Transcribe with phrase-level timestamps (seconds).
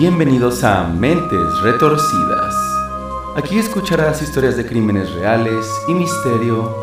[0.00, 2.54] Bienvenidos a Mentes Retorcidas.
[3.36, 6.74] Aquí escucharás historias de crímenes reales y misterio,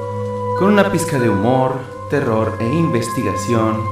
[0.59, 1.79] con una pizca de humor,
[2.11, 3.83] terror e investigación,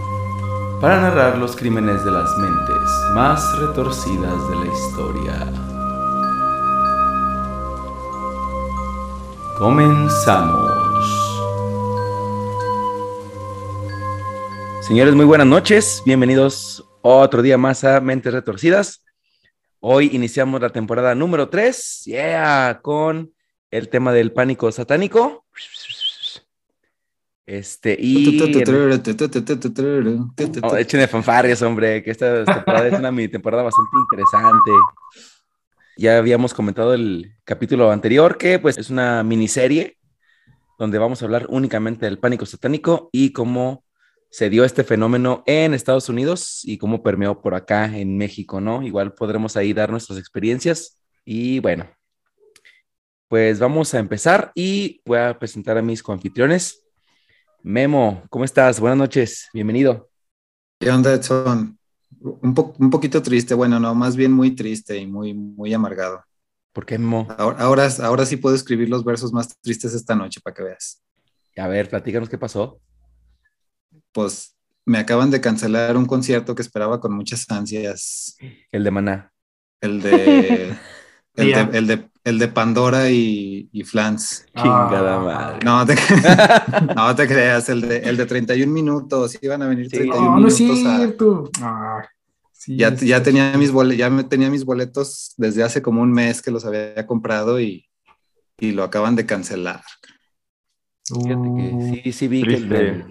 [0.80, 5.54] para narrar los crímenes de las mentes más retorcidas de la historia.
[9.58, 10.72] Comenzamos.
[14.82, 16.04] Señores, muy buenas noches.
[16.06, 19.05] Bienvenidos otro día más a Mentes Retorcidas.
[19.88, 23.32] Hoy iniciamos la temporada número 3, yeah, con
[23.70, 25.46] el tema del pánico satánico.
[27.46, 28.42] Este, y...
[30.64, 34.72] Oh, échenle fanfarrias, hombre, que esta temporada es una mi temporada bastante interesante.
[35.98, 40.00] Ya habíamos comentado el capítulo anterior que pues es una miniserie
[40.80, 43.85] donde vamos a hablar únicamente del pánico satánico y cómo
[44.36, 48.84] se dio este fenómeno en Estados Unidos y cómo permeó por acá en México, ¿no?
[48.84, 51.90] Igual podremos ahí dar nuestras experiencias y bueno,
[53.30, 56.84] pues vamos a empezar y voy a presentar a mis coanfitriones.
[57.64, 58.82] Memo, ¿cómo estás?
[58.82, 60.10] Buenas noches, bienvenido.
[60.82, 61.80] ¿Qué onda, Edson?
[62.20, 66.26] Un, un poquito triste, bueno, no, más bien muy triste y muy, muy amargado.
[66.74, 67.26] ¿Por qué, Memo?
[67.38, 71.02] Ahora, ahora, ahora sí puedo escribir los versos más tristes esta noche para que veas.
[71.56, 72.82] A ver, platícanos qué pasó
[74.16, 78.38] pues me acaban de cancelar un concierto que esperaba con muchas ansias.
[78.72, 79.34] El de Maná.
[79.82, 80.74] El de.
[81.36, 84.46] el, de el, de, el de Pandora y, y Flans.
[84.56, 85.20] Chingada ah.
[85.20, 85.60] madre.
[85.66, 85.96] No te,
[86.96, 89.38] no te creas, el de, el de 31 minutos.
[89.42, 90.62] Iban a venir 31 no, minutos.
[90.62, 91.50] No es cierto.
[91.62, 92.08] A...
[92.54, 96.42] Sí, ya, ya, tenía mis boletos, ya tenía mis boletos desde hace como un mes
[96.42, 97.90] que los había comprado y,
[98.58, 99.84] y lo acaban de cancelar.
[101.04, 103.06] Fíjate que sí, sí vi que el de,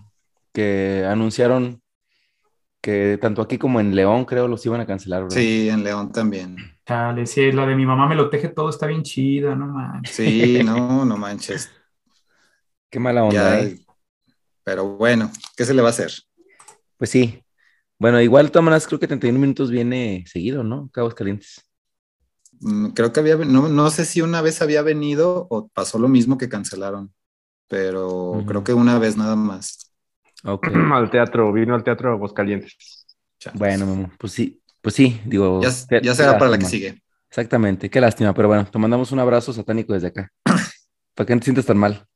[0.54, 1.82] que anunciaron
[2.80, 5.24] que tanto aquí como en León, creo, los iban a cancelar.
[5.24, 5.36] ¿verdad?
[5.36, 6.56] Sí, en León también.
[6.86, 10.14] Dale, sí, la de mi mamá me lo teje todo, está bien chida, no manches.
[10.14, 11.70] Sí, no, no manches.
[12.88, 13.78] Qué mala onda, ¿eh?
[14.62, 16.12] Pero bueno, ¿qué se le va a hacer?
[16.96, 17.42] Pues sí.
[17.98, 20.88] Bueno, igual, maneras, creo que 31 minutos viene seguido, ¿no?
[20.92, 21.62] Cabos Calientes.
[22.60, 26.08] Mm, creo que había, no, no sé si una vez había venido o pasó lo
[26.08, 27.12] mismo que cancelaron,
[27.66, 29.93] pero creo que una vez nada más.
[30.92, 33.06] Al teatro, vino al teatro Aguascalientes.
[33.54, 35.60] Bueno, pues sí, pues sí, digo.
[35.62, 35.70] Ya,
[36.14, 37.02] será para la que sigue.
[37.28, 40.30] Exactamente, qué lástima, pero bueno, te mandamos un abrazo satánico desde acá.
[41.14, 42.06] para que no te sientas tan mal.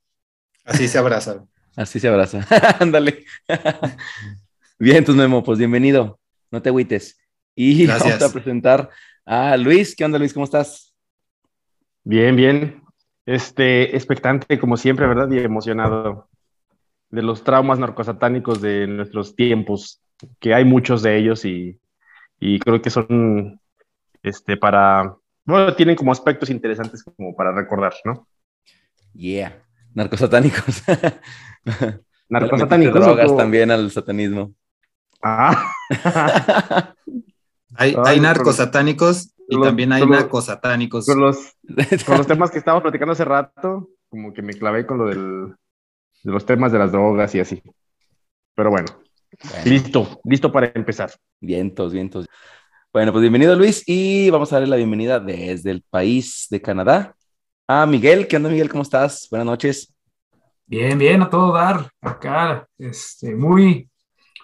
[0.65, 1.45] Así se abraza.
[1.77, 2.47] Así se abraza.
[2.81, 3.25] Ándale.
[4.79, 6.21] Bien, entonces Memo, pues bienvenido.
[6.51, 7.19] No te agüites.
[7.55, 8.91] Y vamos a presentar
[9.25, 9.97] a Luis.
[9.97, 10.33] ¿Qué onda, Luis?
[10.33, 10.95] ¿Cómo estás?
[12.05, 12.83] Bien, bien.
[13.27, 15.31] Este, expectante como siempre, ¿verdad?
[15.31, 16.28] Y emocionado
[17.11, 20.01] de los traumas narcosatánicos de nuestros tiempos,
[20.41, 21.79] que hay muchos de ellos y,
[22.61, 23.61] creo que son
[24.23, 28.27] este, para, bueno, tienen como aspectos interesantes como para recordar, ¿no?
[29.15, 29.63] Yeah,
[29.95, 30.83] narcosatánicos.
[32.29, 33.01] narcosatánicos.
[33.01, 34.55] Drogas también al satanismo.
[35.23, 35.73] Ah.
[37.75, 41.07] hay, hay narcosatánicos y también hay narcosatánicos.
[41.07, 41.57] Con los,
[42.07, 45.55] con los temas que estábamos platicando hace rato, como que me clavé con lo del
[46.23, 47.63] de los temas de las drogas y así.
[48.55, 48.87] Pero bueno,
[49.65, 51.11] listo, listo para empezar.
[51.41, 52.27] Vientos, vientos.
[52.93, 57.15] Bueno, pues bienvenido Luis y vamos a darle la bienvenida desde el país de Canadá
[57.67, 58.27] a Miguel.
[58.27, 58.69] ¿Qué onda Miguel?
[58.69, 59.29] ¿Cómo estás?
[59.31, 59.95] Buenas noches.
[60.67, 62.67] Bien, bien, a todo dar acá.
[62.79, 63.89] Este, muy,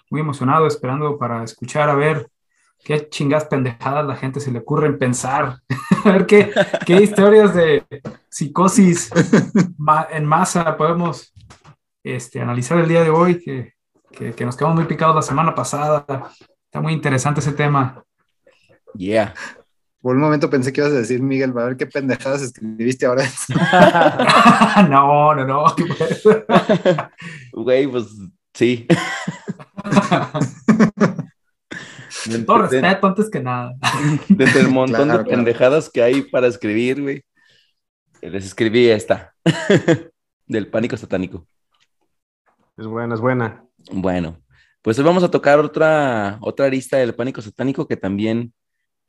[0.09, 2.27] muy emocionado, esperando para escuchar a ver
[2.83, 5.57] qué chingas pendejadas la gente se le ocurre en pensar.
[6.05, 6.51] a ver qué,
[6.85, 7.83] qué historias de
[8.29, 9.11] psicosis
[10.11, 11.34] en masa podemos
[12.05, 13.73] este, analizar el día de hoy, que,
[14.11, 16.05] que, nos quedamos muy picados la semana pasada.
[16.65, 18.03] Está muy interesante ese tema.
[18.93, 19.33] Yeah.
[20.01, 23.23] Por un momento pensé que ibas a decir, Miguel, a ver qué pendejadas escribiste ahora.
[24.89, 25.65] no, no, no.
[27.53, 28.05] Güey, pues
[28.53, 28.85] sí.
[32.45, 33.73] Todo respeto antes que nada.
[34.29, 37.25] Desde el montón de pendejadas que hay para escribir, güey.
[38.21, 39.33] Les escribí esta.
[40.45, 41.47] Del pánico satánico.
[42.77, 43.65] Es buena, es buena.
[43.91, 44.41] Bueno,
[44.81, 48.53] pues hoy vamos a tocar otra, otra arista del pánico satánico que también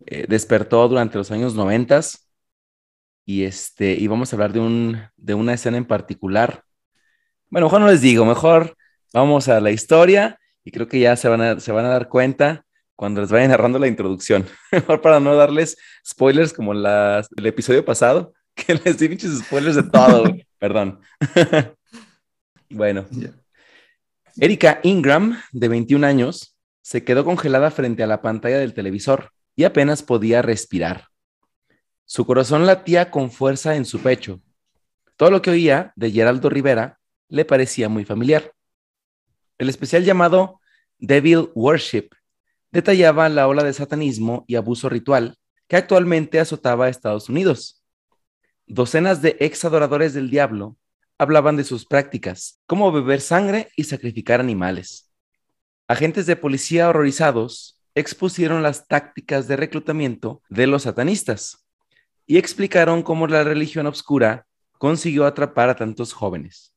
[0.07, 2.31] eh, despertó durante los años noventas.
[3.25, 6.63] Y este, y vamos a hablar de, un, de una escena en particular.
[7.51, 8.77] Bueno, mejor no les digo, mejor
[9.13, 12.09] vamos a la historia y creo que ya se van a, se van a dar
[12.09, 12.65] cuenta
[12.95, 14.47] cuando les vaya narrando la introducción.
[14.73, 15.77] Mejor para no darles
[16.07, 20.25] spoilers como las, el episodio pasado, que les di muchos spoilers de todo,
[20.59, 21.01] perdón.
[22.71, 23.07] bueno,
[24.39, 29.65] Erika Ingram, de 21 años, se quedó congelada frente a la pantalla del televisor y
[29.65, 31.09] apenas podía respirar.
[32.05, 34.43] Su corazón latía con fuerza en su pecho.
[35.17, 38.53] Todo lo que oía de Geraldo Rivera le parecía muy familiar.
[39.57, 40.61] El especial llamado
[40.99, 42.11] Devil Worship
[42.71, 47.83] detallaba la ola de satanismo y abuso ritual que actualmente azotaba a Estados Unidos.
[48.67, 50.77] Docenas de ex adoradores del diablo
[51.19, 55.11] hablaban de sus prácticas, como beber sangre y sacrificar animales.
[55.89, 61.67] Agentes de policía horrorizados expusieron las tácticas de reclutamiento de los satanistas
[62.27, 64.47] y explicaron cómo la religión obscura
[64.79, 66.75] consiguió atrapar a tantos jóvenes.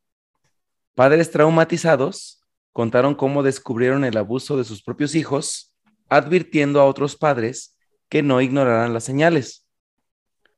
[0.95, 5.75] Padres traumatizados contaron cómo descubrieron el abuso de sus propios hijos,
[6.07, 7.75] advirtiendo a otros padres
[8.09, 9.65] que no ignoraran las señales.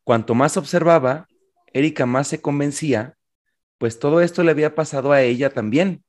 [0.03, 1.27] Cuanto más observaba,
[1.73, 3.17] Erika más se convencía,
[3.81, 6.03] pues todo esto le había pasado a ella también.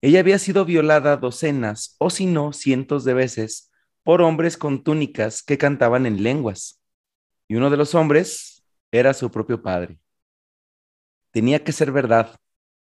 [0.00, 3.70] Ella había sido violada docenas o si no cientos de veces
[4.02, 6.80] por hombres con túnicas que cantaban en lenguas.
[7.48, 9.98] Y uno de los hombres era su propio padre.
[11.32, 12.34] Tenía que ser verdad.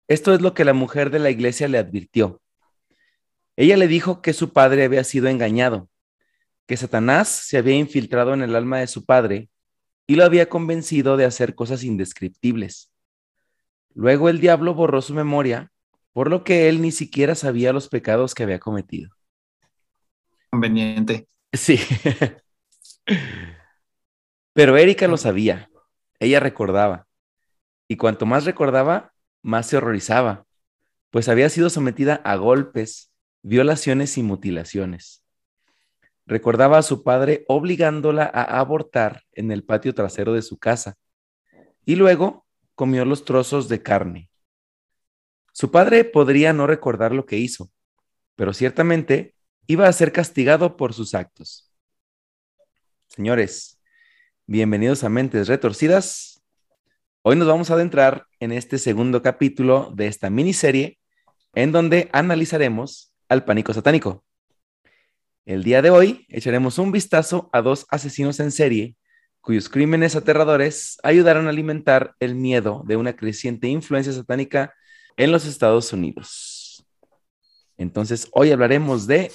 [0.06, 2.40] Esto es lo que la mujer de la iglesia le advirtió.
[3.56, 5.90] Ella le dijo que su padre había sido engañado,
[6.68, 9.48] que Satanás se había infiltrado en el alma de su padre
[10.06, 12.92] y lo había convencido de hacer cosas indescriptibles.
[13.96, 15.72] Luego el diablo borró su memoria,
[16.12, 19.10] por lo que él ni siquiera sabía los pecados que había cometido.
[20.50, 21.28] Conveniente.
[21.50, 21.80] Sí.
[24.52, 25.70] Pero Erika lo sabía.
[26.20, 27.06] Ella recordaba.
[27.88, 30.44] Y cuanto más recordaba, más se horrorizaba,
[31.10, 33.10] pues había sido sometida a golpes,
[33.40, 35.24] violaciones y mutilaciones.
[36.26, 40.98] Recordaba a su padre obligándola a abortar en el patio trasero de su casa
[41.86, 42.45] y luego
[42.76, 44.28] comió los trozos de carne.
[45.52, 47.70] Su padre podría no recordar lo que hizo,
[48.36, 49.34] pero ciertamente
[49.66, 51.72] iba a ser castigado por sus actos.
[53.08, 53.80] Señores,
[54.46, 56.44] bienvenidos a Mentes Retorcidas.
[57.22, 60.98] Hoy nos vamos a adentrar en este segundo capítulo de esta miniserie
[61.54, 64.22] en donde analizaremos al pánico satánico.
[65.46, 68.96] El día de hoy echaremos un vistazo a dos asesinos en serie
[69.46, 74.74] cuyos crímenes aterradores ayudaron a alimentar el miedo de una creciente influencia satánica
[75.16, 76.84] en los Estados Unidos.
[77.76, 79.30] Entonces, hoy hablaremos de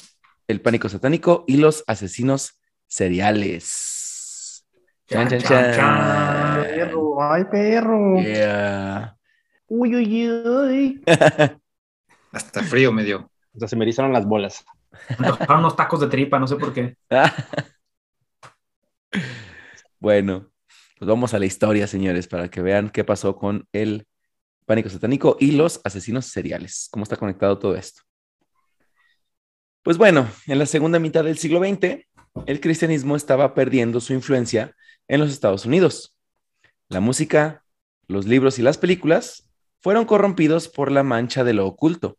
[0.50, 4.68] el pánico satánico y los asesinos seriales.
[5.08, 6.62] Chan, chan, chan.
[6.62, 8.16] Perro, ay, perro.
[9.68, 11.04] Uy, uy, uy.
[12.34, 13.32] Hasta frío me dio.
[13.56, 14.66] O sea, se me erizaron las bolas.
[15.48, 16.98] unos tacos de tripa, no sé por qué.
[20.02, 20.52] bueno,
[20.98, 24.08] pues vamos a la historia, señores, para que vean qué pasó con el
[24.66, 26.90] pánico satánico y los asesinos seriales.
[26.92, 28.02] ¿Cómo está conectado todo esto?
[29.84, 32.08] Pues bueno, en la segunda mitad del siglo XX,
[32.48, 34.76] el cristianismo estaba perdiendo su influencia
[35.08, 36.18] en los Estados Unidos.
[36.90, 37.64] La música,
[38.08, 39.50] los libros y las películas
[39.82, 42.18] fueron corrompidos por la mancha de lo oculto.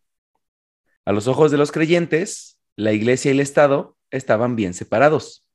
[1.05, 5.49] A los ojos de los creyentes, la iglesia y el Estado estaban bien separados.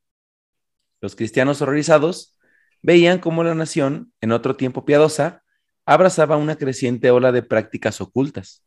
[1.01, 2.37] Los cristianos horrorizados
[2.81, 5.43] veían cómo la nación, en otro tiempo piadosa,
[5.85, 8.63] abrazaba una creciente ola de prácticas ocultas.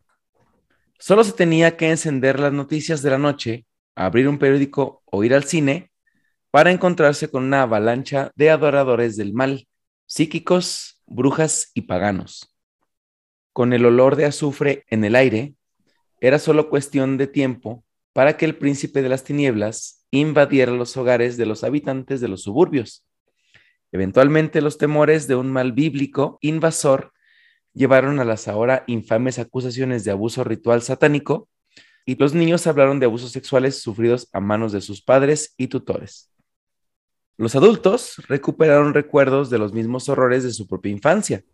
[0.99, 5.35] Solo se tenía que encender las noticias de la noche, abrir un periódico o ir
[5.35, 5.91] al cine
[6.51, 9.69] para encontrarse con una avalancha de adoradores del mal,
[10.07, 12.55] psíquicos, brujas y paganos.
[13.53, 15.55] Con el olor de azufre en el aire,
[16.21, 21.37] era solo cuestión de tiempo para que el príncipe de las tinieblas invadiera los hogares
[21.37, 23.05] de los habitantes de los suburbios.
[23.93, 27.13] Eventualmente los temores de un mal bíblico invasor
[27.73, 31.49] llevaron a las ahora infames acusaciones de abuso ritual satánico
[32.05, 36.33] y los niños hablaron de abusos sexuales sufridos a manos de sus padres y tutores.
[37.37, 41.45] Los adultos recuperaron recuerdos de los mismos horrores de su propia infancia,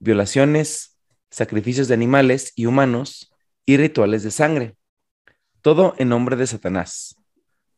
[0.00, 0.98] violaciones,
[1.30, 3.32] sacrificios de animales y humanos
[3.64, 4.77] y rituales de sangre
[5.62, 7.16] todo en nombre de Satanás.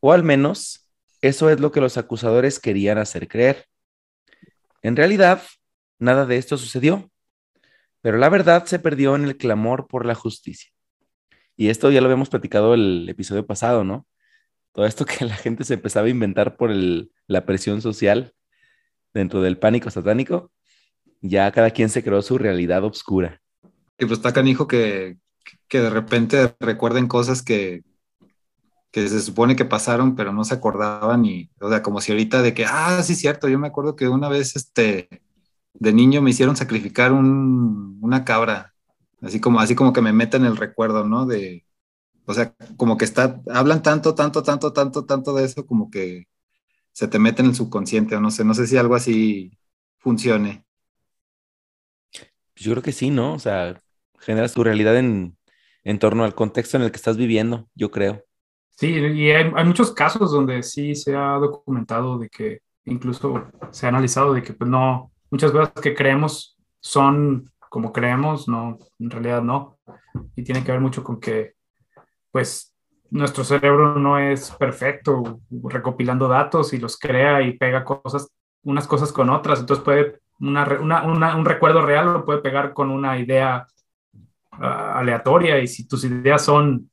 [0.00, 0.88] O al menos,
[1.20, 3.66] eso es lo que los acusadores querían hacer creer.
[4.82, 5.42] En realidad,
[5.98, 7.10] nada de esto sucedió,
[8.00, 10.70] pero la verdad se perdió en el clamor por la justicia.
[11.56, 14.06] Y esto ya lo habíamos platicado el episodio pasado, ¿no?
[14.72, 18.32] Todo esto que la gente se empezaba a inventar por la presión social
[19.12, 20.50] dentro del pánico satánico,
[21.20, 23.42] ya cada quien se creó su realidad oscura.
[23.98, 25.18] Y pues está canijo que,
[25.68, 27.84] que de repente recuerden cosas que,
[28.90, 32.42] que se supone que pasaron, pero no se acordaban y, o sea, como si ahorita
[32.42, 35.08] de que, ah, sí, cierto, yo me acuerdo que una vez, este,
[35.74, 38.74] de niño me hicieron sacrificar un, una cabra,
[39.22, 41.26] así como, así como que me meten el recuerdo, ¿no?
[41.26, 41.66] De,
[42.26, 46.26] o sea, como que está, hablan tanto, tanto, tanto, tanto, tanto de eso, como que
[46.92, 49.52] se te mete en el subconsciente, o no sé, no sé si algo así
[49.98, 50.64] funcione.
[52.56, 53.34] Yo creo que sí, ¿no?
[53.34, 53.80] O sea,
[54.18, 55.36] generas tu realidad en,
[55.84, 58.24] en torno al contexto en el que estás viviendo, yo creo.
[58.70, 63.90] Sí, y hay, muchos casos donde sí se ha documentado de que incluso se ha
[63.90, 69.42] analizado de que pues no, muchas cosas que creemos son como creemos, no, en realidad
[69.42, 69.78] no.
[70.34, 71.52] Y tiene que ver mucho con que
[72.32, 72.74] pues
[73.10, 78.32] nuestro cerebro no es perfecto recopilando datos y los crea y pega cosas,
[78.62, 79.60] unas cosas con otras.
[79.60, 83.66] Entonces puede, una, una, un recuerdo real lo puede pegar con una idea
[84.60, 86.90] aleatoria y si tus ideas son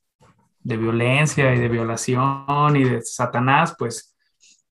[0.59, 4.15] de violencia y de violación y de Satanás, pues,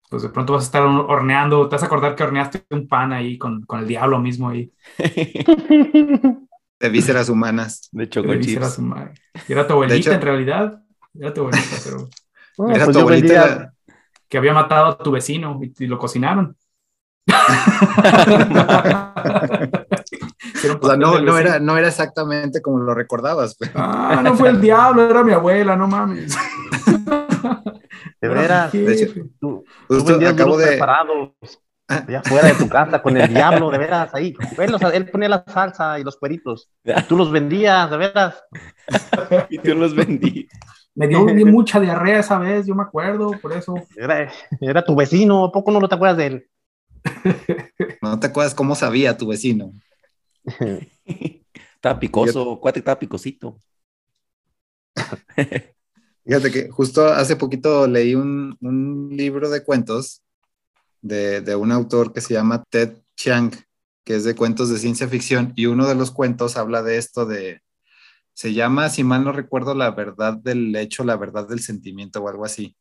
[0.08, 3.12] pues de pronto vas a estar horneando, te vas a acordar que horneaste un pan
[3.12, 4.72] ahí con, con el diablo mismo ahí.
[6.80, 7.88] De vísceras humanas.
[7.90, 9.18] De choco vísceras humanas.
[9.48, 10.80] Era tu abuelita en realidad.
[11.18, 12.08] Era tu abuelita, pero.
[12.72, 13.74] era pues tu abuelita.
[14.28, 16.56] Que había matado a tu vecino y, lo cocinaron.
[20.80, 23.56] o sea, no, no, era, no era exactamente como lo recordabas.
[23.74, 26.36] Ah, no fue el diablo, era mi abuela, no mames.
[28.20, 29.64] De veras, de hecho, tú,
[30.26, 30.66] acabo de...
[30.66, 31.32] preparados
[31.88, 34.34] allá fuera de tu casa con el diablo, de veras, ahí.
[34.92, 36.70] Él, ponía la salsa y los cueritos.
[37.08, 38.42] Tú los vendías, de veras.
[39.50, 40.46] y tú los vendías.
[40.94, 43.72] Me dio mucha diarrea esa vez, yo me acuerdo, por eso.
[43.96, 46.50] Era, tu vecino, ¿a poco no te acuerdas de él?
[48.02, 49.70] No te acuerdas cómo sabía tu vecino.
[51.74, 53.60] estaba picoso, cuate estaba picosito.
[56.24, 60.22] Fíjate que justo hace poquito leí un, un libro de cuentos
[61.00, 63.52] de, un autor que se llama Ted Chiang,
[64.04, 67.26] que es de cuentos de ciencia ficción, y uno de los cuentos habla de esto
[67.26, 67.62] de,
[68.34, 72.28] se llama, si mal no recuerdo, la verdad del hecho, la verdad del sentimiento o
[72.28, 72.76] algo así.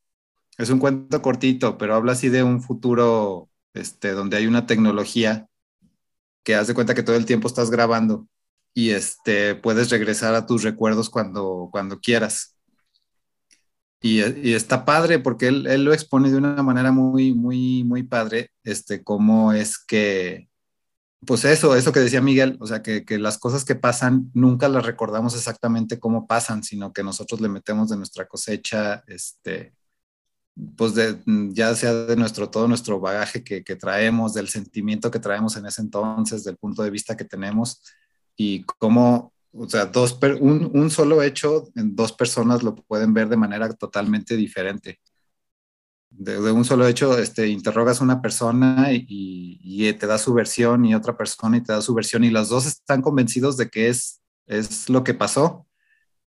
[0.57, 5.47] Es un cuento cortito, pero habla así de un futuro este, donde hay una tecnología
[6.47, 8.25] que haz cuenta que todo el tiempo estás grabando
[8.73, 12.55] y este, puedes regresar a tus recuerdos cuando, cuando quieras.
[14.01, 14.21] Y,
[14.53, 19.03] está padre porque él, él, lo expone de una manera muy, muy, muy padre, este,
[19.03, 20.47] cómo es que,
[21.25, 24.69] pues eso, eso que decía Miguel, o sea, que, que, las cosas que pasan nunca
[24.69, 29.73] las recordamos exactamente cómo pasan, sino que nosotros le metemos de nuestra cosecha, este,
[30.75, 31.19] pues de,
[31.51, 35.65] ya sea de nuestro, todo nuestro bagaje que, que traemos, del sentimiento que traemos en
[35.65, 37.83] ese entonces, del punto de vista que tenemos
[38.35, 43.27] y cómo o sea, dos un, un, solo hecho en dos personas lo pueden ver
[43.29, 44.99] de manera totalmente diferente.
[46.09, 50.85] De, un solo hecho, este, interrogas a una persona y, y, te da su versión
[50.85, 53.89] y otra persona y te da su versión y los dos están convencidos de que
[53.89, 55.67] es, es lo que pasó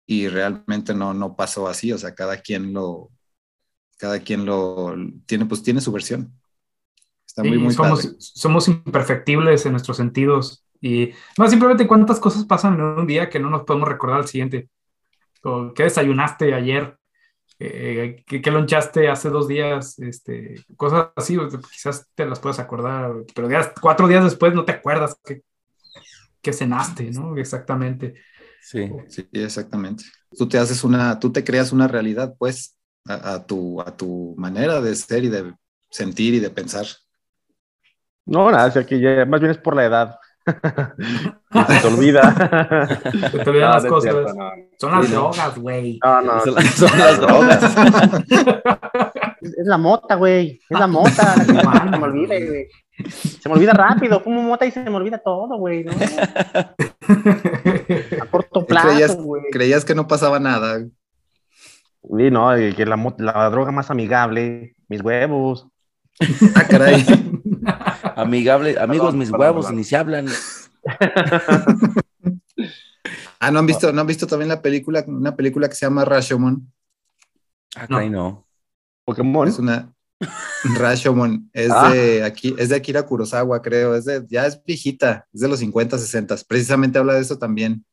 [0.07, 3.11] y realmente no, no pasó así, o sea, cada quien lo,
[3.99, 4.95] cada quien lo
[5.27, 6.33] tiene, pues tiene su versión.
[7.27, 12.75] Está muy, muy somos, somos imperfectibles en nuestros sentidos y no, simplemente cuántas cosas pasan
[12.75, 14.71] en un día que no nos podemos recordar al siguiente.
[15.43, 16.97] O, ¿Qué desayunaste ayer?
[17.61, 19.99] Eh, ¿qué, lonchaste hace dos días?
[19.99, 21.37] Este, cosas así,
[21.73, 23.49] quizás te las puedas acordar, pero
[23.81, 25.43] cuatro días después no te acuerdas que,
[26.41, 27.37] que cenaste, ¿no?
[27.37, 28.15] Exactamente.
[28.61, 30.05] Sí, sí, exactamente.
[30.37, 32.78] Tú te haces una, tú te creas una realidad, pues,
[33.09, 35.55] a, tu, a tu manera de ser y de
[35.91, 36.87] sentir y de pensar.
[38.27, 40.19] No, nada, o que ya, más bien es por la edad.
[40.49, 42.23] se te olvida.
[43.31, 44.15] Se te olvidan las cosas.
[44.79, 45.99] Son las drogas, güey.
[46.05, 46.41] No, no.
[46.41, 47.63] Son, las drogas.
[49.41, 50.61] es la mota, güey.
[50.69, 51.37] Es la mota.
[51.37, 52.69] La que se me olvida, güey.
[53.41, 54.21] Se me olvida rápido.
[54.21, 55.85] Fumo mota y se me olvida todo, güey.
[55.85, 55.93] ¿no?
[58.21, 59.45] A corto plazo, güey.
[59.51, 60.85] Creías, que no pasaba nada.
[62.17, 65.69] Sí, no, que la, la droga más amigable, mis huevos.
[66.55, 67.05] Ah, caray.
[68.17, 70.27] Amigable, amigos, mis huevos, ni se hablan.
[73.39, 76.05] ah, ¿no han visto, no han visto también la película, una película que se llama
[76.05, 76.73] Rashomon?
[77.77, 78.09] Ah, no.
[78.09, 78.47] no.
[79.05, 79.47] Pokémon.
[79.47, 79.93] Es una
[80.79, 81.91] Rashomon, es ah.
[81.91, 85.61] de aquí, es de Akira Kurosawa, creo, es de, ya es viejita, es de los
[85.61, 87.85] 50, 60, precisamente habla de eso también.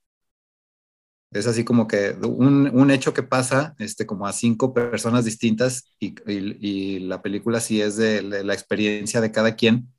[1.35, 5.83] Es así como que un, un, hecho que pasa este, como a cinco personas distintas
[5.99, 9.89] y, y, la película sí es de, la experiencia de cada quien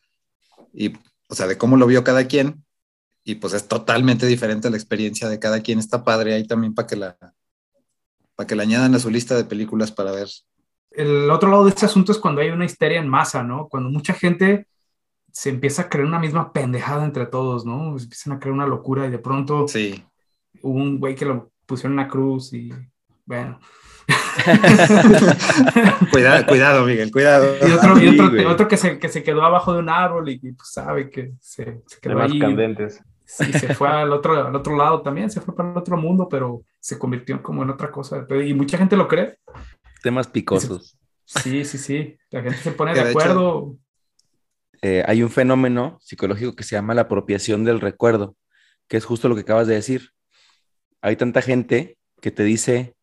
[0.72, 0.94] y,
[1.28, 2.64] o sea, de cómo lo vio cada quien,
[3.22, 5.78] y pues es totalmente diferente la experiencia de cada quien.
[5.78, 7.18] Está padre ahí también para que la,
[8.34, 10.28] para que la añadan a su lista de películas para ver.
[10.90, 13.68] El otro lado de este asunto es cuando hay una histeria en masa, ¿no?
[13.68, 14.68] Cuando mucha gente
[15.32, 17.98] se empieza a creer una misma pendejada entre todos, ¿no?
[17.98, 20.02] Se empiezan a creer una locura y de pronto sí.
[20.62, 22.70] Hubo un güey que lo pusieron en una cruz y
[23.24, 23.60] Bueno.
[26.12, 27.56] cuidado, cuidado, Miguel, cuidado.
[27.66, 30.38] Y otro, y otro, otro que, se, que, se, quedó abajo de un árbol y,
[30.38, 32.38] pues, sabe que se, se quedó ahí.
[32.38, 33.02] candentes.
[33.26, 36.28] Sí, se fue al otro, al otro lado también, se fue para el otro mundo,
[36.28, 38.24] pero se convirtió como en otra cosa.
[38.44, 39.38] Y mucha gente lo cree.
[40.02, 40.96] Temas picosos.
[41.24, 42.16] Sí, sí, sí.
[42.30, 43.76] La gente se pone de, acuerdo.
[44.80, 48.36] Eh, hay un fenómeno psicológico que se llama la apropiación del recuerdo,
[48.86, 50.12] que es justo lo que acabas de decir.
[51.00, 52.94] Hay tanta gente que te dice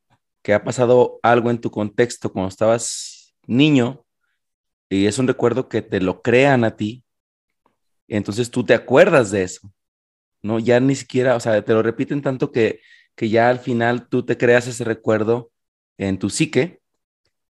[0.42, 4.06] que ha pasado algo en tu contexto cuando estabas niño
[4.90, 7.04] y es un recuerdo que te lo crean a ti,
[8.08, 9.72] entonces tú te acuerdas de eso,
[10.42, 10.60] ¿no?
[10.60, 12.82] Ya ni siquiera, o sea, te lo repiten tanto que,
[13.16, 15.52] que ya al final tú te creas ese recuerdo
[15.98, 16.80] en tu psique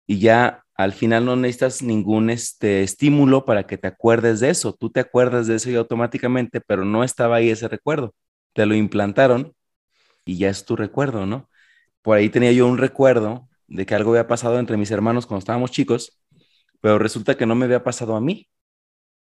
[0.08, 4.74] y ya al final no necesitas ningún este, estímulo para que te acuerdes de eso.
[4.74, 8.14] Tú te acuerdas de eso y automáticamente, pero no estaba ahí ese recuerdo.
[8.54, 9.54] Te lo implantaron
[10.26, 11.50] y ya es tu recuerdo, ¿no?
[12.02, 15.40] Por ahí tenía yo un recuerdo de que algo había pasado entre mis hermanos cuando
[15.40, 16.22] estábamos chicos,
[16.82, 18.50] pero resulta que no me había pasado a mí,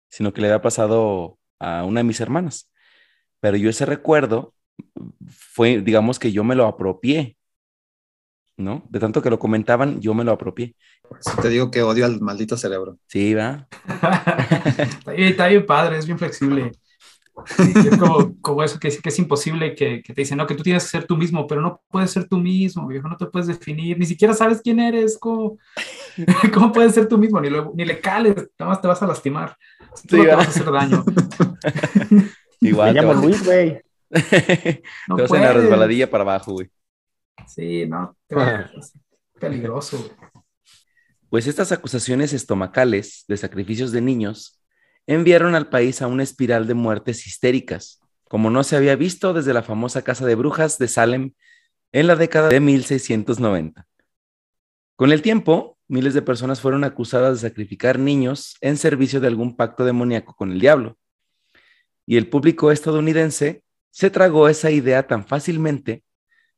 [0.08, 2.70] sino que le había pasado a una de mis hermanas.
[3.40, 4.54] Pero yo ese recuerdo
[5.28, 7.37] fue, digamos que yo me lo apropié,
[8.56, 8.84] ¿no?
[8.88, 10.75] De tanto que lo comentaban, yo me lo apropié.
[11.20, 12.99] Si te digo que odio al maldito cerebro.
[13.06, 13.68] Sí, va.
[15.16, 16.72] está, bien, padre, es bien flexible.
[17.58, 20.62] Es como, como, eso que, que es imposible que, que, te dicen, no, que tú
[20.62, 23.48] tienes que ser tú mismo, pero no puedes ser tú mismo, viejo, no te puedes
[23.48, 25.58] definir, ni siquiera sabes quién eres, ¿cómo,
[26.54, 27.40] cómo puedes ser tú mismo?
[27.40, 29.56] Ni, ni le cales, nada más te vas a lastimar.
[30.06, 31.04] Tú no te vas a hacer daño.
[32.60, 32.94] Igual.
[32.94, 33.80] Me llamo Luis, güey.
[35.08, 36.70] No te vas en la resbaladilla para abajo, güey.
[37.46, 38.70] Sí, no, te va
[39.40, 40.10] peligroso, güey.
[41.30, 44.62] Pues estas acusaciones estomacales de sacrificios de niños
[45.06, 49.52] enviaron al país a una espiral de muertes histéricas, como no se había visto desde
[49.52, 51.32] la famosa casa de brujas de Salem
[51.92, 53.87] en la década de 1690.
[54.97, 59.57] Con el tiempo, miles de personas fueron acusadas de sacrificar niños en servicio de algún
[59.57, 60.96] pacto demoníaco con el diablo.
[62.07, 66.03] Y el público estadounidense se tragó esa idea tan fácilmente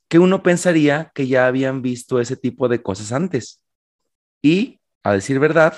[0.08, 3.62] que uno pensaría que ya habían visto ese tipo de cosas antes.
[4.42, 5.76] Y, a decir verdad,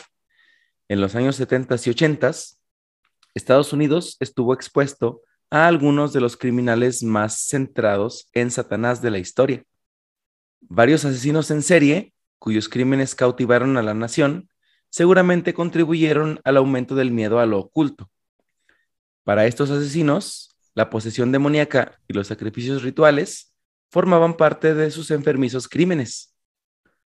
[0.88, 2.33] en los años 70 y 80,
[3.37, 9.18] Estados Unidos estuvo expuesto a algunos de los criminales más centrados en Satanás de la
[9.18, 9.62] historia.
[10.61, 14.49] Varios asesinos en serie, cuyos crímenes cautivaron a la nación,
[14.90, 18.11] seguramente contribuyeron al aumento del miedo a lo oculto.
[19.22, 23.55] Para estos asesinos, la posesión demoníaca y los sacrificios rituales
[23.90, 26.37] formaban parte de sus enfermizos crímenes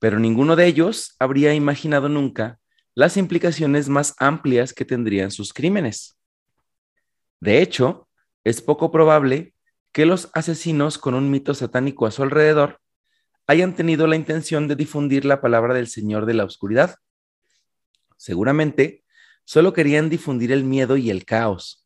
[0.00, 2.58] pero ninguno de ellos habría imaginado nunca
[2.96, 6.18] las implicaciones más amplias que tendrían sus crímenes.
[7.40, 8.08] De hecho,
[8.44, 9.54] es poco probable
[9.92, 12.80] que los asesinos con un mito satánico a su alrededor
[13.46, 16.96] hayan tenido la intención de difundir la palabra del Señor de la Oscuridad.
[18.16, 19.04] Seguramente,
[19.44, 21.84] solo querían difundir el miedo y el caos.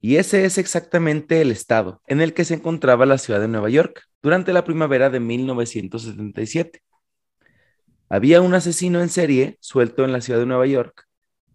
[0.00, 3.70] Y ese es exactamente el estado en el que se encontraba la ciudad de Nueva
[3.70, 6.82] York durante la primavera de 1977.
[8.08, 11.06] Había un asesino en serie suelto en la ciudad de Nueva York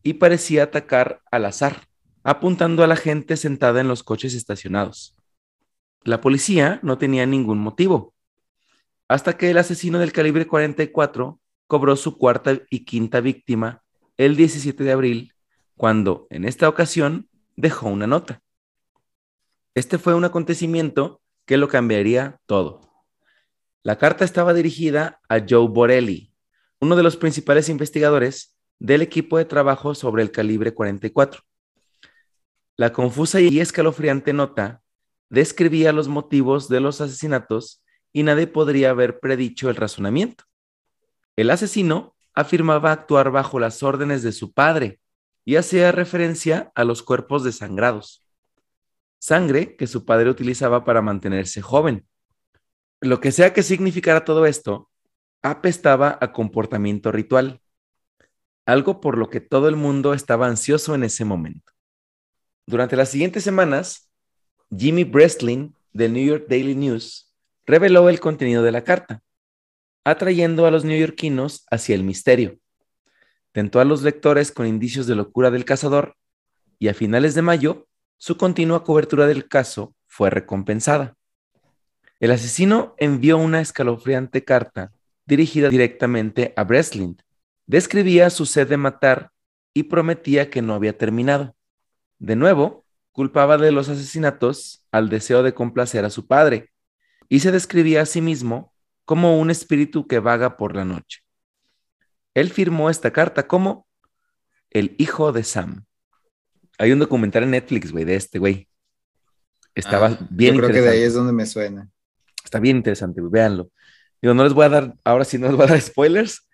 [0.02, 1.89] y parecía atacar al azar,
[2.30, 5.16] apuntando a la gente sentada en los coches estacionados.
[6.04, 8.14] La policía no tenía ningún motivo,
[9.08, 13.82] hasta que el asesino del calibre 44 cobró su cuarta y quinta víctima
[14.16, 15.34] el 17 de abril,
[15.76, 18.44] cuando, en esta ocasión, dejó una nota.
[19.74, 22.82] Este fue un acontecimiento que lo cambiaría todo.
[23.82, 26.32] La carta estaba dirigida a Joe Borelli,
[26.80, 31.49] uno de los principales investigadores del equipo de trabajo sobre el calibre 44.
[32.80, 34.82] La confusa y escalofriante nota
[35.30, 40.46] describía los motivos de los asesinatos y nadie podría haber predicho el razonamiento.
[41.36, 45.02] El asesino afirmaba actuar bajo las órdenes de su padre
[45.44, 48.26] y hacía referencia a los cuerpos desangrados,
[49.20, 52.08] sangre que su padre utilizaba para mantenerse joven.
[53.02, 54.90] Lo que sea que significara todo esto,
[55.42, 57.60] apestaba a comportamiento ritual,
[58.66, 61.69] algo por lo que todo el mundo estaba ansioso en ese momento.
[62.70, 64.12] Durante las siguientes semanas,
[64.70, 67.34] Jimmy Breslin del New York Daily News
[67.66, 69.24] reveló el contenido de la carta,
[70.04, 72.60] atrayendo a los neoyorquinos hacia el misterio.
[73.54, 76.16] Tentó a los lectores con indicios de locura del cazador
[76.78, 77.88] y a finales de mayo,
[78.20, 81.18] su continua cobertura del caso fue recompensada.
[82.20, 84.94] El asesino envió una escalofriante carta
[85.26, 87.18] dirigida directamente a Breslin.
[87.66, 89.32] Describía su sed de matar
[89.74, 91.56] y prometía que no había terminado.
[92.20, 96.72] De nuevo, culpaba de los asesinatos al deseo de complacer a su padre
[97.30, 98.74] y se describía a sí mismo
[99.06, 101.22] como un espíritu que vaga por la noche.
[102.34, 103.88] Él firmó esta carta como
[104.70, 105.86] el hijo de Sam.
[106.78, 108.68] Hay un documental en Netflix, güey, de este güey.
[109.76, 111.90] Estaba ah, bien yo creo que de ahí es donde me suena.
[112.44, 113.72] Está bien interesante, güey, véanlo.
[114.22, 116.48] Digo, no les voy a dar, ahora sí no les voy a dar spoilers.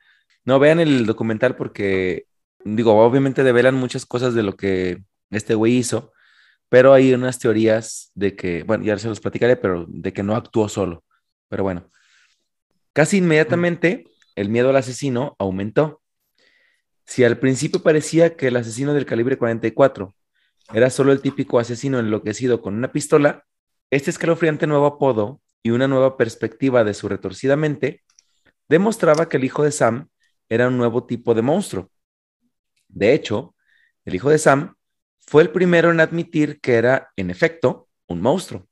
[0.43, 2.28] No, vean el documental porque,
[2.63, 6.13] digo, obviamente develan muchas cosas de lo que este güey hizo,
[6.69, 10.35] pero hay unas teorías de que, bueno, ya se los platicaré, pero de que no
[10.35, 11.03] actuó solo.
[11.49, 11.89] Pero bueno,
[12.93, 16.01] casi inmediatamente el miedo al asesino aumentó.
[17.05, 20.15] Si al principio parecía que el asesino del calibre 44
[20.73, 23.45] era solo el típico asesino enloquecido con una pistola,
[23.91, 28.03] este escalofriante nuevo apodo y una nueva perspectiva de su retorcida mente
[28.67, 30.09] demostraba que el hijo de Sam
[30.49, 31.91] era un nuevo tipo de monstruo.
[32.88, 33.55] De hecho,
[34.05, 34.74] el hijo de Sam
[35.27, 38.67] fue el primero en admitir que era, en efecto, un monstruo.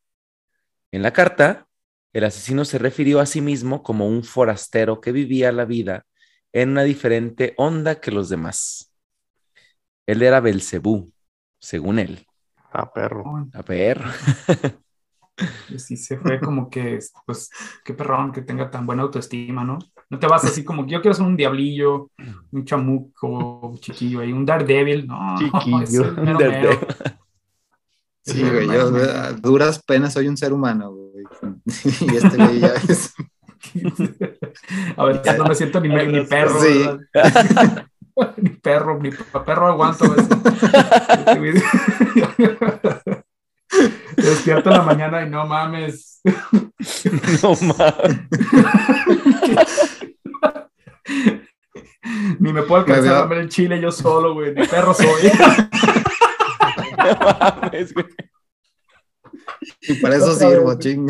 [0.91, 1.67] En la carta,
[2.13, 6.05] el asesino se refirió a sí mismo como un forastero que vivía la vida
[6.51, 8.93] en una diferente onda que los demás.
[10.05, 11.11] Él era Belcebú,
[11.59, 12.27] según él.
[12.71, 13.49] A perro.
[13.53, 14.09] A perro.
[15.77, 17.49] Sí, se fue como que, pues,
[17.83, 19.79] qué perrón que tenga tan buena autoestima, ¿no?
[20.09, 22.09] No te vas así como que yo quiero ser un diablillo,
[22.51, 25.35] un chamuco, chiquillo ahí, un Daredevil, no.
[25.37, 26.79] Chiquillo, un Daredevil.
[28.25, 31.25] Sí, güey, yo a duras penas soy un ser humano, güey.
[32.01, 33.13] Y este güey ya es.
[34.97, 36.59] A ver, ya no me siento ni, ni perro.
[36.59, 36.85] Sí.
[38.37, 40.05] ni perro, ni perro aguanto.
[44.17, 46.21] Despierto en la mañana y no mames.
[47.41, 48.19] No mames.
[52.53, 54.53] Ni me puedo alcanzar a ver el chile yo solo, güey.
[54.53, 55.07] Ni perro soy.
[56.97, 58.05] Mames, güey.
[59.81, 61.07] Y para eso sirvo, ching.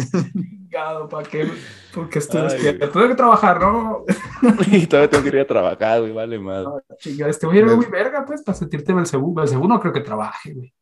[1.10, 1.50] ¿para qué?
[1.94, 2.90] Porque estoy despierto.
[2.90, 4.06] Tengo que trabajar, ¿no?
[4.72, 6.64] y todavía tengo que ir a trabajar, güey, vale más.
[6.64, 9.34] No, chinga, este voy a ir muy verga, pues, para sentirte Belcebú.
[9.34, 10.74] Belcebú no creo que trabaje, güey.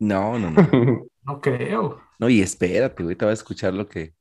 [0.00, 0.60] No, no, no.
[1.22, 2.00] no creo.
[2.18, 4.12] No, y espérate, güey, te voy a escuchar lo que,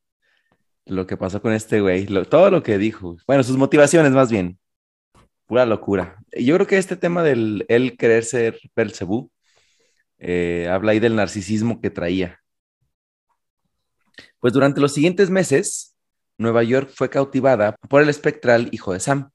[0.85, 3.17] lo que pasó con este güey, todo lo que dijo.
[3.25, 4.59] Bueno, sus motivaciones más bien.
[5.47, 6.17] Pura locura.
[6.37, 9.31] Yo creo que este tema del él querer ser Belcebú
[10.19, 12.41] eh, habla ahí del narcisismo que traía.
[14.39, 15.95] Pues durante los siguientes meses,
[16.37, 19.31] Nueva York fue cautivada por el espectral hijo de Sam.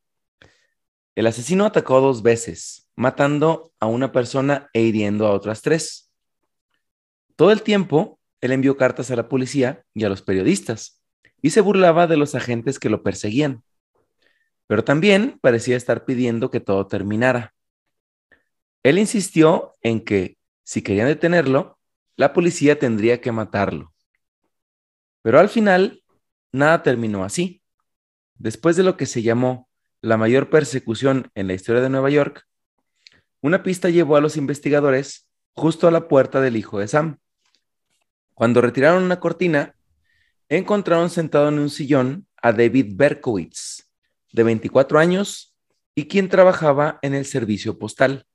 [1.15, 6.11] El asesino atacó dos veces, matando a una persona e hiriendo a otras tres.
[7.37, 11.01] Todo el tiempo, él envió cartas a la policía y a los periodistas
[11.41, 13.63] y se burlaba de los agentes que lo perseguían.
[14.73, 17.53] Pero también parecía estar pidiendo que todo terminara.
[18.83, 21.79] Él insistió en que, si querían detenerlo,
[22.17, 23.93] la policía tendría que matarlo.
[25.21, 26.03] Pero al final,
[26.53, 27.61] nada terminó así.
[28.37, 29.69] Después de lo que se llamó
[30.01, 32.47] la mayor persecución en la historia de Nueva York,
[33.43, 37.19] una pista llevó a los investigadores justo a la puerta del hijo de Sam.
[38.33, 39.77] Cuando retiraron una cortina,
[40.49, 43.92] encontraron sentado en un sillón a David Berkowitz,
[44.33, 45.55] de 24 años,
[45.95, 48.27] y quien trabajaba en el servicio postal.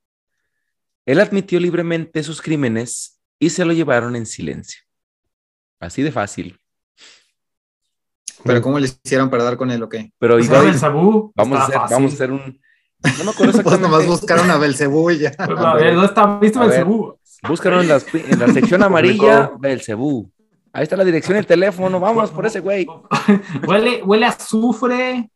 [1.06, 4.82] Él admitió libremente sus crímenes y se lo llevaron en silencio.
[5.80, 6.60] Así de fácil.
[8.44, 10.12] ¿Pero cómo le hicieron para dar con él o qué?
[10.20, 10.74] Pero igual,
[11.36, 12.60] vamos, a hacer, vamos a hacer un...
[13.18, 15.32] No me acuerdo pues nomás buscaron a Belcebú y ya.
[15.32, 16.40] Pues, a ver, ¿dónde está?
[16.40, 17.18] ¿Viste Belcebú?
[17.48, 17.92] Búscaron en,
[18.32, 20.32] en la sección amarilla Belcebú.
[20.74, 22.00] Ahí está la dirección y el teléfono.
[22.00, 22.86] Vamos por ese güey.
[23.68, 25.30] huele, huele a azufre,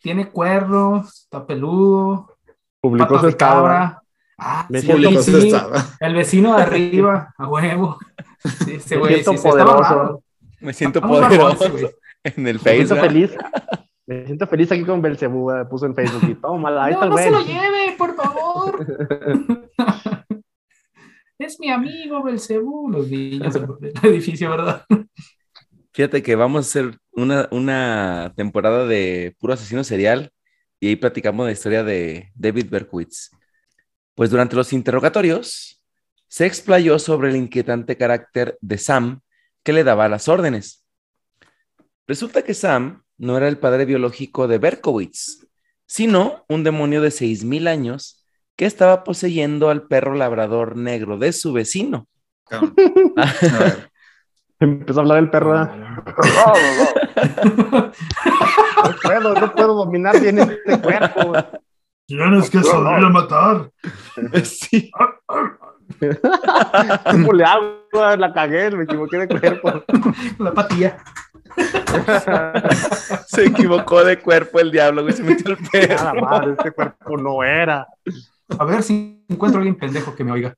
[0.00, 2.36] tiene cuernos, está peludo.
[2.80, 4.02] Publicó su cabra.
[4.38, 5.52] Ah, sí, sí,
[6.00, 7.98] El vecino de arriba, a huevo.
[8.64, 10.22] Sí, ese güey, Me siento poderoso.
[10.60, 11.64] Me siento poderoso.
[12.24, 12.64] en el Facebook.
[12.64, 13.36] Me siento feliz.
[14.06, 17.30] Me siento feliz aquí con Belcebú, puso en Facebook y toma, ahí no, no se
[17.30, 18.84] lo lleve, por favor.
[21.38, 24.84] es mi amigo Belcebú, los niños del edificio, ¿verdad?
[26.00, 30.32] Fíjate que vamos a hacer una, una temporada de puro asesino serial
[30.80, 33.28] y ahí platicamos la historia de David Berkowitz.
[34.14, 35.84] Pues durante los interrogatorios
[36.26, 39.20] se explayó sobre el inquietante carácter de Sam
[39.62, 40.86] que le daba las órdenes.
[42.06, 45.48] Resulta que Sam no era el padre biológico de Berkowitz,
[45.84, 48.24] sino un demonio de 6.000 años
[48.56, 52.08] que estaba poseyendo al perro labrador negro de su vecino.
[54.60, 55.54] Empezó a hablar el perro.
[55.64, 55.70] no,
[59.02, 61.32] puedo, no puedo dominar bien este cuerpo.
[62.06, 63.70] Tienes que salir a matar.
[64.44, 64.90] Sí.
[67.10, 67.80] ¿Cómo le hago?
[68.18, 69.82] La cagué, me equivoqué de cuerpo.
[70.38, 70.98] La patilla.
[73.26, 75.14] se equivocó de cuerpo el diablo, güey.
[75.14, 75.94] Se metió el perro.
[75.94, 77.88] Nada madre, este cuerpo no era.
[78.58, 80.54] A ver si encuentro a alguien pendejo que me oiga.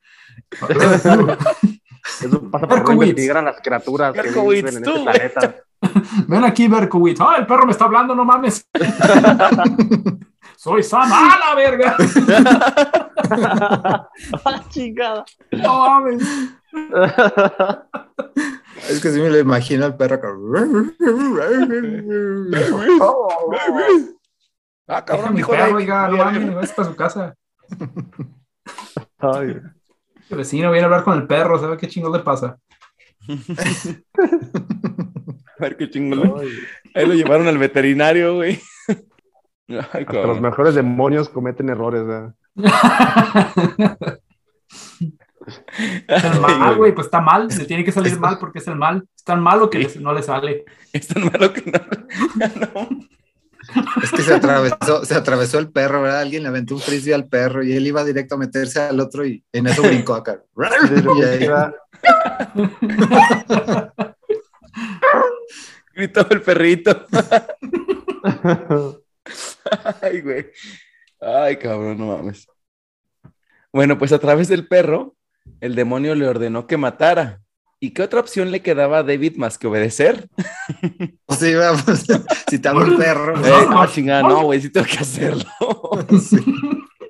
[2.04, 5.56] Eso pasa por investigar a las criaturas que viven en este planeta.
[6.28, 7.20] Ven aquí, Berkowitz.
[7.20, 8.14] ¡Ah, el perro me está hablando!
[8.14, 8.66] ¡No mames!
[10.56, 11.10] ¡Soy Sam!
[11.12, 11.96] ¡Ah, la verga!
[14.44, 15.24] ¡Ah, chingada!
[15.50, 16.22] ¡No mames!
[18.88, 20.20] Es que si me lo imagino al perro
[24.88, 27.34] Ah, cabrón, mi perro, oiga, no mames, vas para su casa.
[29.18, 29.60] Ay.
[30.32, 32.56] El vecino viene a hablar con el perro, ¿sabe qué chingón le pasa?
[33.28, 33.34] a
[35.60, 36.40] ver qué chingón.
[36.94, 38.58] Ahí lo llevaron al veterinario, güey.
[39.68, 42.34] los mejores demonios cometen errores, ¿verdad?
[46.08, 49.06] Está mal, güey, pues está mal, le tiene que salir mal porque es el mal.
[49.14, 50.64] Es tan malo que no le sale.
[50.94, 51.78] Es tan malo que no.
[54.02, 56.20] Es que se atravesó, se atravesó el perro, ¿verdad?
[56.20, 59.26] Alguien le aventó un frisbee al perro y él iba directo a meterse al otro
[59.26, 60.42] y en eso brincó acá.
[65.94, 67.06] Gritó el perrito.
[70.00, 70.46] Ay, güey.
[71.20, 72.48] Ay, cabrón, no mames.
[73.72, 75.16] Bueno, pues a través del perro,
[75.60, 77.40] el demonio le ordenó que matara.
[77.82, 80.28] ¿Y qué otra opción le quedaba a David más que obedecer?
[81.38, 81.82] Sí, vamos,
[82.48, 83.34] si te un perro.
[83.44, 85.44] Eh, no, chingada, no, güey, sí tengo que hacerlo.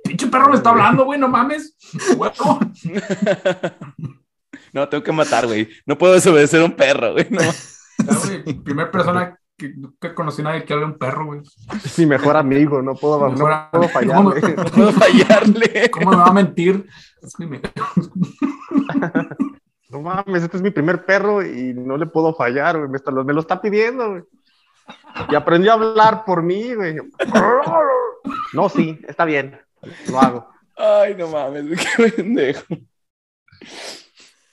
[0.04, 1.76] Pinche perro me está hablando, güey, no mames.
[4.72, 5.68] no, tengo que matar, güey.
[5.84, 7.26] No puedo desobedecer a un perro, güey.
[7.28, 7.42] No.
[8.62, 11.40] Primera persona que nunca conocí a nadie que hable un perro, güey.
[11.84, 14.54] Es mi mejor amigo, no puedo, no puedo fallarle.
[14.56, 15.90] No puedo fallarle.
[15.90, 16.86] ¿Cómo me va a mentir?
[17.20, 17.46] Es mi
[19.92, 22.90] no mames, este es mi primer perro y no le puedo fallar, güey.
[23.24, 24.22] Me, lo está pidiendo, güey.
[25.28, 26.96] Y aprendió a hablar por mí, güey.
[28.52, 29.58] No, sí, está bien.
[30.08, 30.48] Lo hago.
[30.76, 31.64] Ay, no mames,
[31.96, 32.62] qué pendejo.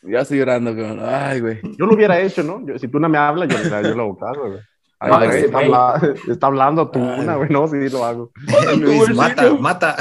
[0.01, 0.99] Ya estoy llorando, güey.
[1.01, 1.59] Ay, güey.
[1.77, 2.65] Yo lo hubiera hecho, ¿no?
[2.79, 4.59] si tú no me hablas, yo, yo lo hago, güey.
[4.99, 7.49] Ay, está, está, hablando tú, una, güey.
[7.49, 8.31] No, sí, lo hago.
[8.77, 9.95] Luis, mata, mata.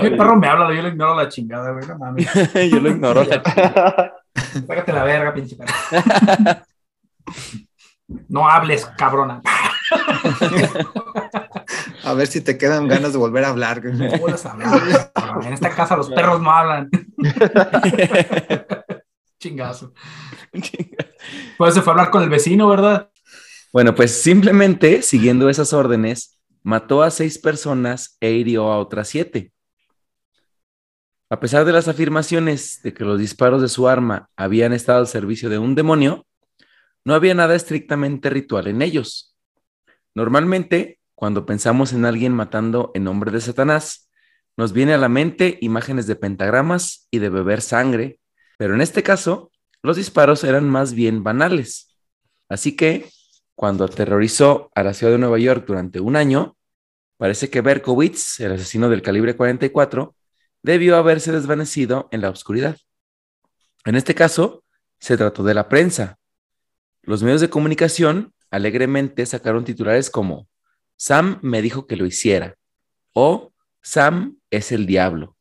[0.00, 2.28] El perro me habla, yo le ignoro la chingada, güey, no mames.
[2.70, 4.14] yo lo ignoro la chingada.
[4.66, 5.72] Págate la verga, pinche perro.
[8.28, 9.42] No hables, cabrona.
[12.04, 13.82] A ver si te quedan ganas de volver a hablar.
[14.44, 15.10] Hablar.
[15.42, 16.88] En esta casa los perros no hablan.
[19.38, 19.92] Chingazo.
[21.58, 23.10] Pues se fue a hablar con el vecino, ¿verdad?
[23.72, 29.52] Bueno, pues simplemente siguiendo esas órdenes, mató a seis personas e hirió a otras siete.
[31.28, 35.08] A pesar de las afirmaciones de que los disparos de su arma habían estado al
[35.08, 36.24] servicio de un demonio,
[37.04, 39.36] no había nada estrictamente ritual en ellos.
[40.14, 44.08] Normalmente, cuando pensamos en alguien matando en nombre de Satanás,
[44.56, 48.20] nos viene a la mente imágenes de pentagramas y de beber sangre,
[48.56, 49.50] pero en este caso,
[49.82, 51.98] los disparos eran más bien banales.
[52.48, 53.10] Así que,
[53.56, 56.56] cuando aterrorizó a la ciudad de Nueva York durante un año,
[57.16, 60.14] parece que Berkowitz, el asesino del calibre 44,
[60.66, 62.76] debió haberse desvanecido en la oscuridad.
[63.84, 64.64] En este caso,
[64.98, 66.18] se trató de la prensa.
[67.02, 70.48] Los medios de comunicación alegremente sacaron titulares como
[70.96, 72.56] Sam me dijo que lo hiciera
[73.12, 75.36] o Sam es el diablo.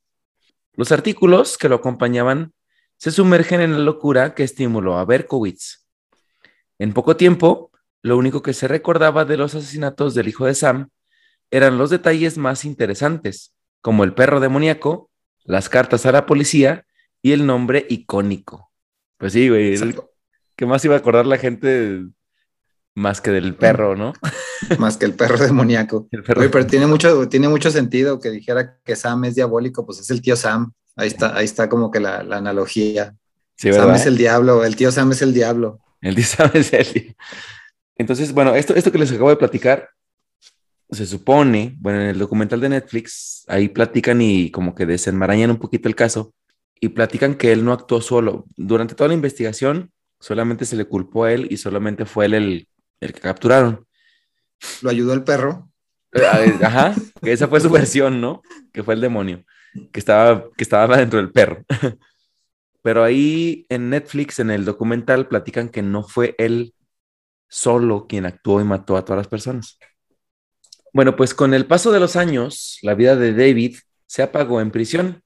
[0.73, 2.53] Los artículos que lo acompañaban
[2.97, 5.87] se sumergen en la locura que estimuló a Berkowitz.
[6.77, 7.71] En poco tiempo,
[8.03, 10.89] lo único que se recordaba de los asesinatos del hijo de Sam
[11.49, 15.09] eran los detalles más interesantes, como el perro demoníaco
[15.45, 16.85] las cartas a la policía
[17.21, 18.71] y el nombre icónico.
[19.17, 19.75] Pues sí, güey.
[20.55, 22.05] ¿Qué más iba a acordar la gente
[22.93, 24.13] más que del perro, no?
[24.79, 26.07] más que el perro demoníaco.
[26.11, 26.49] El perro.
[26.51, 30.21] pero tiene mucho, tiene mucho sentido que dijera que Sam es diabólico, pues es el
[30.21, 30.73] tío Sam.
[30.95, 33.15] Ahí está, ahí está como que la, analogía.
[33.55, 35.79] Sam es el diablo, el tío Sam es el diablo.
[36.01, 37.15] El tío Sam es el diablo.
[37.97, 39.89] Entonces, bueno, esto, esto que les acabo de platicar
[40.95, 45.57] se supone, bueno, en el documental de Netflix, ahí platican y como que desenmarañan un
[45.57, 46.33] poquito el caso
[46.79, 48.45] y platican que él no actuó solo.
[48.55, 52.67] Durante toda la investigación, solamente se le culpó a él y solamente fue él el,
[52.99, 53.85] el que capturaron.
[54.81, 55.69] ¿Lo ayudó el perro?
[56.13, 58.41] Eh, ajá, esa fue su versión, ¿no?
[58.71, 59.43] Que fue el demonio,
[59.91, 61.63] que estaba, que estaba dentro del perro.
[62.81, 66.73] Pero ahí en Netflix, en el documental, platican que no fue él
[67.49, 69.77] solo quien actuó y mató a todas las personas.
[70.95, 74.71] Bueno, pues con el paso de los años, la vida de David se apagó en
[74.71, 75.23] prisión.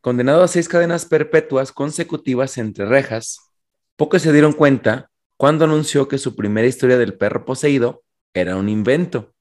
[0.00, 3.50] Condenado a seis cadenas perpetuas consecutivas entre rejas,
[3.96, 8.68] Pocos se dieron cuenta cuando anunció que su primera historia del perro poseído era un
[8.68, 9.34] invento.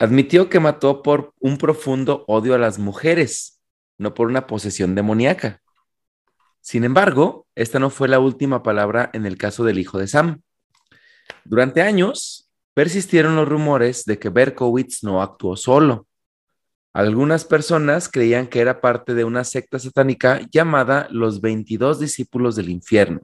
[0.00, 3.60] Admitió que mató por un profundo odio a las mujeres,
[3.96, 5.62] no por una posesión demoníaca.
[6.60, 10.42] Sin embargo, esta no fue la última palabra en el caso del hijo de Sam.
[11.44, 12.43] Durante años,
[12.74, 16.06] persistieron los rumores de que Berkowitz no actuó solo.
[16.92, 22.68] Algunas personas creían que era parte de una secta satánica llamada los 22 discípulos del
[22.68, 23.20] infierno,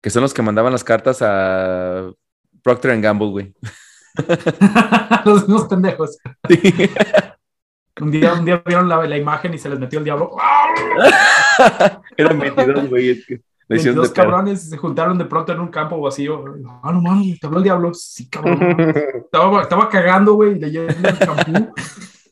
[0.00, 2.12] que son los que mandaban las cartas a
[2.62, 3.54] Procter Gamble, güey.
[5.24, 6.18] los unos pendejos.
[8.00, 10.30] Un, día, un día vieron la, la, imagen y se les metió el diablo.
[12.16, 13.24] Eran 22, güey.
[13.72, 16.44] 22 cabrones se juntaron de pronto en un campo vacío.
[16.82, 17.94] Ah, no mames, te habló el diablo.
[17.94, 18.76] Sí, cabrón.
[19.14, 21.72] estaba, estaba cagando, güey, leyendo el champú.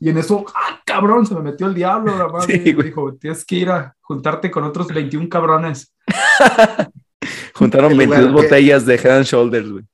[0.00, 1.26] Y en eso, ¡ah, cabrón!
[1.26, 2.16] Se me metió el diablo.
[2.16, 2.62] La madre.
[2.64, 5.94] Sí, dijo, tienes que ir a juntarte con otros 21 cabrones.
[7.54, 9.84] Juntaron 22 botellas de Head and Shoulders, güey.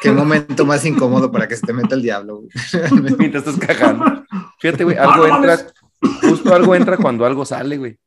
[0.00, 2.50] Qué momento más incómodo para que se te meta el diablo, güey.
[3.18, 4.24] Mientras estás cagando.
[4.58, 5.58] Fíjate, güey, algo entra,
[6.22, 7.98] justo algo entra cuando algo sale, güey.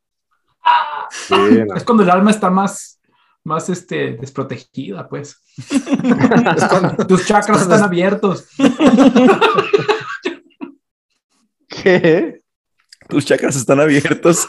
[1.76, 2.99] Es cuando el alma está más,
[3.43, 5.41] más este, desprotegida, pues.
[7.08, 8.47] Tus chakras están abiertos.
[11.67, 12.41] ¿Qué?
[13.10, 14.47] Tus chakras están abiertos.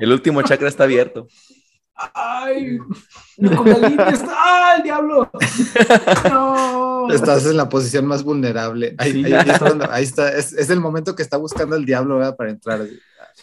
[0.00, 1.28] el último chakra está abierto.
[2.14, 2.78] ¡Ay!
[3.36, 4.28] está.
[4.30, 5.30] ¡Ah, el diablo!
[6.30, 7.10] No.
[7.10, 8.94] Estás en la posición más vulnerable.
[8.98, 9.24] Ahí,
[9.98, 12.86] está, Es, el momento que está buscando el diablo para entrar.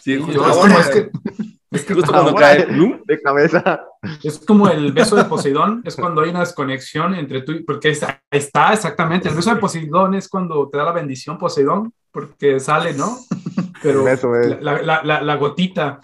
[0.02, 1.10] Sí, justo es, que,
[1.70, 2.66] es que justo cuando cae
[3.06, 3.84] de cabeza.
[4.22, 7.62] Es como el beso de Poseidón, es cuando hay una desconexión entre tú y.
[7.64, 7.94] Porque ahí
[8.30, 9.28] está, exactamente.
[9.28, 13.18] El beso de Poseidón es cuando te da la bendición Poseidón, porque sale, ¿no?
[13.82, 14.04] Pero
[14.60, 16.00] la, la, la, la gotita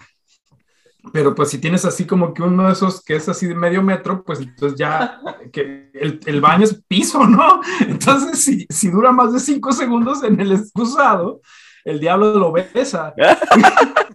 [1.11, 3.83] pero pues si tienes así como que uno de esos que es así de medio
[3.83, 5.19] metro, pues entonces ya
[5.51, 7.59] que el, el baño es piso, ¿no?
[7.81, 11.41] Entonces si, si, dura más de cinco segundos en el excusado,
[11.85, 13.13] el diablo lo besa.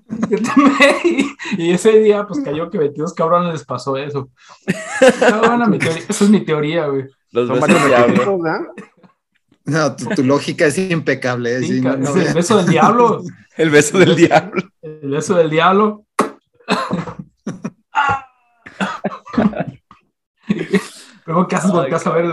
[1.59, 4.31] y, ese día pues cayó que 22 cabrones les pasó eso.
[5.47, 7.05] Bueno, esa es mi teoría, güey.
[7.31, 8.41] Los besos diablo.
[9.65, 11.59] No, tu, lógica es impecable.
[11.59, 11.59] ¿eh?
[11.69, 13.23] el beso del diablo.
[13.57, 14.63] El beso del diablo.
[14.81, 16.07] El beso del diablo.
[21.27, 21.71] Luego, ¿qué haces?
[21.71, 22.25] Volteas a ver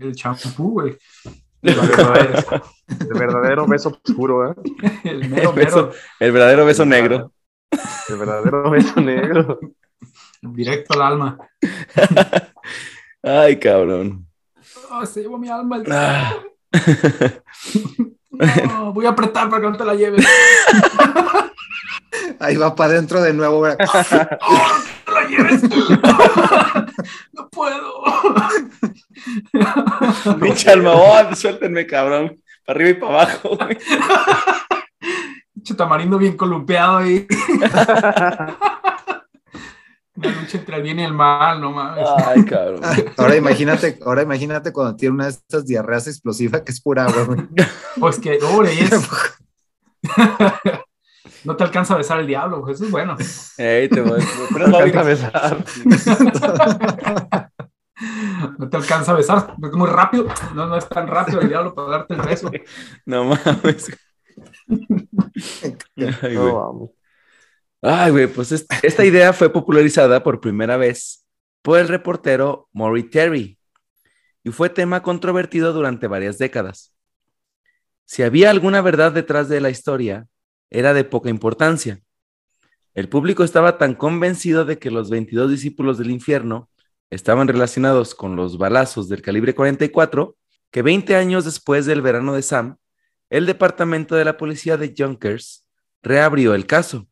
[0.00, 0.96] el champú, güey.
[1.64, 2.62] El verdadero,
[3.00, 4.54] el verdadero beso oscuro, ¿eh?
[5.04, 7.32] El, mero, el, beso, el verdadero beso negro.
[8.08, 9.58] El verdadero beso negro.
[10.42, 11.38] Directo al alma.
[13.22, 14.26] Ay, cabrón.
[14.90, 15.78] Oh, se llevó mi alma.
[15.78, 15.84] El...
[15.90, 16.36] Ah.
[18.66, 20.26] no, voy a apretar para que no te la lleves.
[22.40, 23.60] Ahí va para adentro de nuevo.
[23.66, 23.72] ¡Oh,
[25.12, 25.62] la lleves!
[27.32, 28.02] ¡No puedo!
[30.40, 32.38] Pinche oh, suéltenme, cabrón.
[32.64, 33.78] Para arriba y para abajo, güey.
[35.76, 37.26] tamarindo bien columpeado ahí.
[40.16, 42.06] Una lucha entre el bien y el mal, no mames.
[42.24, 42.80] Ay, cabrón.
[43.16, 47.24] Ahora imagínate, ahora imagínate cuando tiene una de estas diarreas explosivas que es pura agua,
[47.24, 47.40] güey.
[47.98, 48.90] Pues que, pobre, es.
[51.44, 53.16] No te alcanza a besar el diablo, eso es bueno.
[53.58, 54.22] Ey, te voy,
[54.52, 55.64] pero no alcanza a besar.
[58.58, 60.26] No te alcanza a besar, es muy rápido.
[60.54, 62.50] No, no es tan rápido el diablo para darte el beso.
[63.04, 63.90] No mames.
[66.22, 66.90] Ay, güey.
[67.86, 71.26] Ay, güey, pues esta idea fue popularizada por primera vez
[71.60, 73.58] por el reportero Maury Terry
[74.42, 76.94] y fue tema controvertido durante varias décadas.
[78.06, 80.28] Si había alguna verdad detrás de la historia,
[80.70, 82.00] era de poca importancia.
[82.94, 86.70] El público estaba tan convencido de que los 22 discípulos del infierno
[87.10, 90.38] estaban relacionados con los balazos del calibre 44
[90.70, 92.78] que 20 años después del verano de Sam,
[93.28, 95.66] el departamento de la policía de Junkers
[96.02, 97.08] reabrió el caso.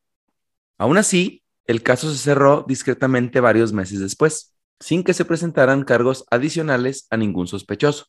[0.83, 6.25] Aún así, el caso se cerró discretamente varios meses después, sin que se presentaran cargos
[6.29, 8.07] adicionales a ningún sospechoso.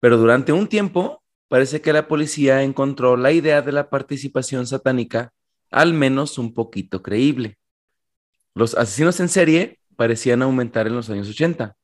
[0.00, 5.34] Pero durante un tiempo, parece que la policía encontró la idea de la participación satánica
[5.70, 7.58] al menos un poquito creíble.
[8.54, 11.76] Los asesinos en serie parecían aumentar en los años 80,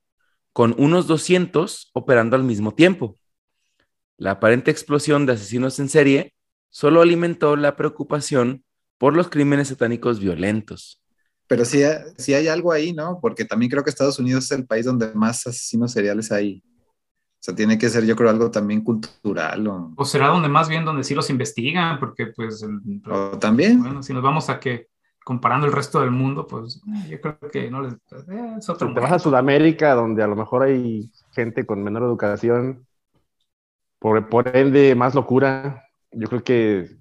[0.54, 3.18] con unos 200 operando al mismo tiempo.
[4.16, 6.32] La aparente explosión de asesinos en serie
[6.70, 8.64] solo alimentó la preocupación
[8.98, 11.02] por los crímenes satánicos violentos.
[11.46, 11.82] Pero sí,
[12.16, 13.18] sí hay algo ahí, ¿no?
[13.20, 16.62] Porque también creo que Estados Unidos es el país donde más asesinos seriales hay
[17.46, 19.66] sea, tiene que ser, yo creo, algo también cultural.
[19.96, 22.64] O, será donde más bien donde sí los investigan, porque pues...
[23.40, 23.82] también.
[23.82, 24.88] Bueno, si nos vamos a que
[25.24, 27.94] comparando el resto del mundo, pues eh, yo creo que no les...
[27.94, 32.86] Eh, te vas a Sudamérica, donde a lo mejor hay gente con menor educación,
[33.98, 36.96] por, por ende más locura, yo creo que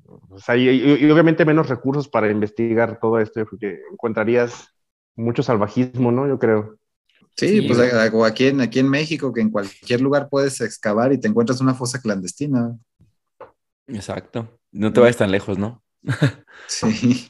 [0.58, 4.70] y, obviamente menos recursos para investigar todo esto, yo creo que encontrarías
[5.16, 6.28] mucho salvajismo, ¿no?
[6.28, 6.78] Yo creo.
[7.38, 11.28] Sí, pues aquí en, aquí en México, que en cualquier lugar puedes excavar y te
[11.28, 12.78] encuentras una fosa clandestina.
[13.88, 14.58] Exacto.
[14.72, 15.84] No te vayas tan lejos, ¿no?
[16.68, 17.30] sí.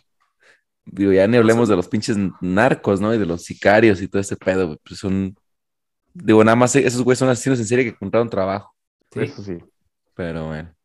[0.86, 3.14] Digo, ya ni hablemos de los pinches narcos, ¿no?
[3.14, 5.36] Y de los sicarios y todo ese pedo, pues son...
[6.14, 8.74] Digo, nada más esos güeyes son asesinos en serie que encontraron trabajo.
[9.12, 9.22] Sí.
[9.22, 9.58] Eso sí.
[10.14, 10.76] Pero bueno.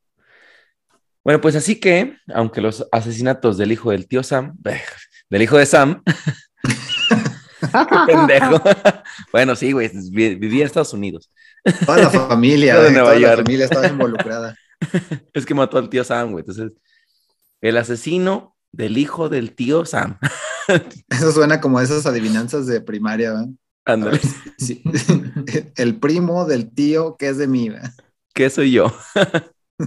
[1.23, 4.57] Bueno, pues así que, aunque los asesinatos del hijo del tío Sam,
[5.31, 6.03] del hijo de Sam,
[7.61, 8.63] qué pendejo.
[9.33, 11.31] bueno, sí, güey, vivía en Estados Unidos.
[11.85, 14.57] Toda la familia, toda la familia estaba involucrada.
[15.35, 16.43] es que mató al tío Sam, güey.
[16.43, 16.73] Entonces,
[17.61, 20.19] el asesino del hijo del tío Sam.
[21.09, 23.49] Eso suena como esas adivinanzas de primaria, ¿verdad?
[23.85, 24.21] Ándale.
[25.77, 27.93] El primo del tío que es de mí, ¿verdad?
[28.33, 28.95] ¿Qué soy yo?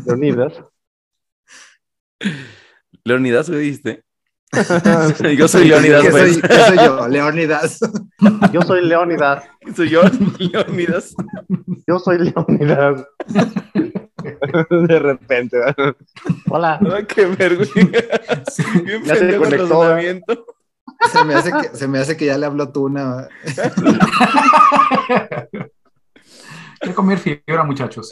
[0.06, 0.54] Leonidas.
[3.04, 4.04] Leonidas, ¿me dijiste?
[5.38, 6.06] yo soy Leonidas.
[6.10, 6.36] Pues.
[6.36, 7.08] Soy, soy yo?
[7.08, 7.80] Leonidas.
[8.52, 9.44] Yo soy Leonidas.
[9.76, 10.04] Soy yo,
[10.38, 11.16] Leonidas.
[11.88, 13.08] Yo soy Leonidas.
[14.70, 15.58] De repente.
[16.50, 16.80] Hola.
[16.94, 17.82] Ay, qué vergüenza.
[18.84, 19.98] Bien ya se conectó.
[21.12, 23.28] Se me, hace que, se me hace que ya le habló Tuna.
[26.80, 28.10] Quiero comer fibra, muchachos.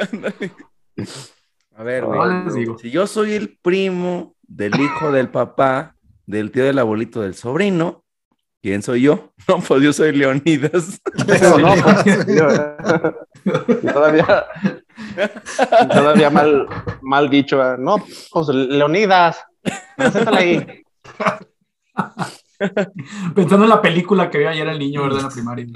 [1.75, 2.05] A ver,
[2.81, 5.95] Si yo soy el primo del hijo del papá,
[6.25, 8.03] del tío del abuelito del sobrino,
[8.61, 9.31] ¿quién soy yo?
[9.47, 11.01] No, pues yo soy Leonidas.
[11.17, 11.25] No,
[13.43, 14.45] pues, todavía,
[15.91, 16.67] todavía mal,
[17.01, 17.77] mal dicho.
[17.77, 17.97] No,
[18.31, 19.43] pues Leonidas.
[20.27, 20.83] ahí.
[23.33, 25.19] Pensando en la película que vio ayer el niño, ¿verdad?
[25.19, 25.67] En la primaria.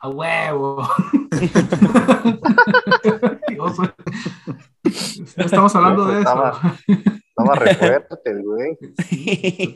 [0.00, 0.88] A huevo.
[5.36, 6.52] estamos hablando de eso.
[7.28, 8.76] Estaba re fuerte, güey.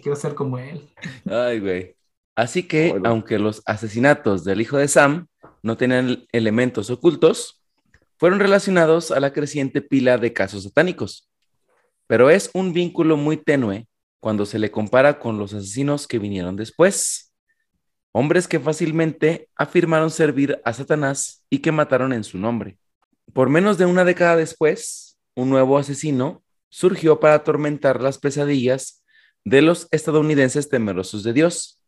[0.00, 0.88] Quiero ser como él.
[1.28, 1.96] Ay, güey.
[2.36, 5.26] Así que, aunque los asesinatos del hijo de Sam
[5.62, 7.62] no tenían elementos ocultos,
[8.16, 11.28] fueron relacionados a la creciente pila de casos satánicos.
[12.06, 13.88] Pero es un vínculo muy tenue
[14.20, 17.31] cuando se le compara con los asesinos que vinieron después.
[18.12, 22.78] Hombres que fácilmente afirmaron servir a Satanás y que mataron en su nombre.
[23.32, 29.02] Por menos de una década después, un nuevo asesino surgió para atormentar las pesadillas
[29.44, 31.80] de los estadounidenses temerosos de Dios.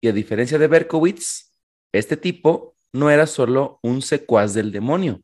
[0.00, 1.52] Y a diferencia de Berkowitz,
[1.92, 5.22] este tipo no era solo un secuaz del demonio,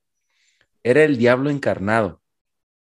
[0.82, 2.20] era el diablo encarnado.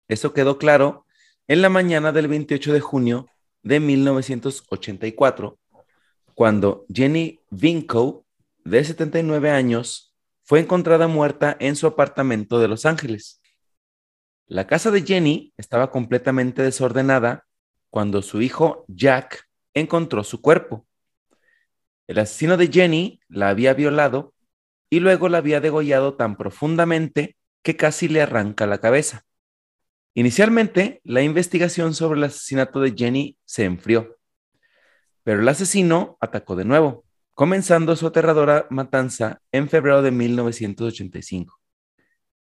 [0.09, 1.07] Eso quedó claro
[1.49, 3.29] en la mañana del 28 de junio
[3.63, 5.59] de 1984,
[6.43, 8.27] cuando Jenny Vinco,
[8.65, 10.13] de 79 años,
[10.43, 13.41] fue encontrada muerta en su apartamento de Los Ángeles.
[14.49, 17.47] La casa de Jenny estaba completamente desordenada
[17.91, 20.85] cuando su hijo Jack encontró su cuerpo.
[22.09, 24.35] El asesino de Jenny la había violado
[24.91, 29.25] y luego la había degollado tan profundamente que casi le arranca la cabeza.
[30.15, 34.19] Inicialmente, la investigación sobre el asesinato de Jenny se enfrió,
[35.25, 37.05] pero el asesino atacó de nuevo,
[37.35, 41.59] comenzando su aterradora matanza en febrero de 1985.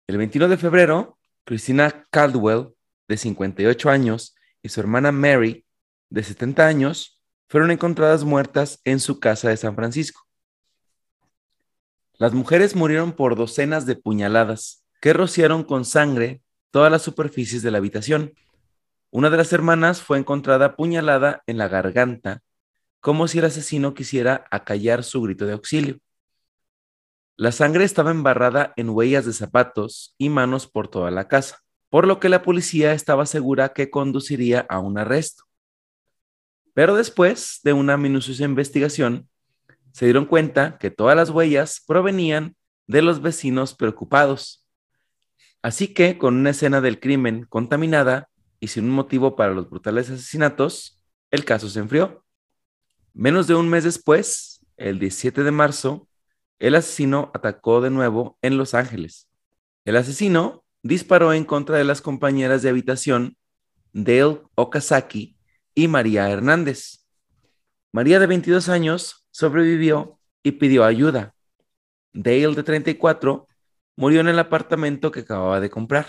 [0.06, 2.74] El 21 de febrero, Christina Caldwell,
[3.08, 5.64] de 58 años, y su hermana Mary,
[6.10, 10.26] de 70 años, fueron encontradas muertas en su casa de San Francisco.
[12.14, 17.70] Las mujeres murieron por docenas de puñaladas que rociaron con sangre todas las superficies de
[17.70, 18.32] la habitación.
[19.10, 22.42] Una de las hermanas fue encontrada apuñalada en la garganta
[23.04, 25.98] como si el asesino quisiera acallar su grito de auxilio.
[27.36, 32.06] La sangre estaba embarrada en huellas de zapatos y manos por toda la casa, por
[32.06, 35.44] lo que la policía estaba segura que conduciría a un arresto.
[36.72, 39.28] Pero después de una minuciosa investigación,
[39.92, 44.66] se dieron cuenta que todas las huellas provenían de los vecinos preocupados.
[45.60, 48.30] Así que, con una escena del crimen contaminada
[48.60, 52.23] y sin un motivo para los brutales asesinatos, el caso se enfrió.
[53.16, 56.08] Menos de un mes después, el 17 de marzo,
[56.58, 59.28] el asesino atacó de nuevo en Los Ángeles.
[59.84, 63.36] El asesino disparó en contra de las compañeras de habitación
[63.92, 65.36] Dale Okazaki
[65.76, 67.06] y María Hernández.
[67.92, 71.36] María de 22 años sobrevivió y pidió ayuda.
[72.12, 73.46] Dale de 34
[73.94, 76.08] murió en el apartamento que acababa de comprar.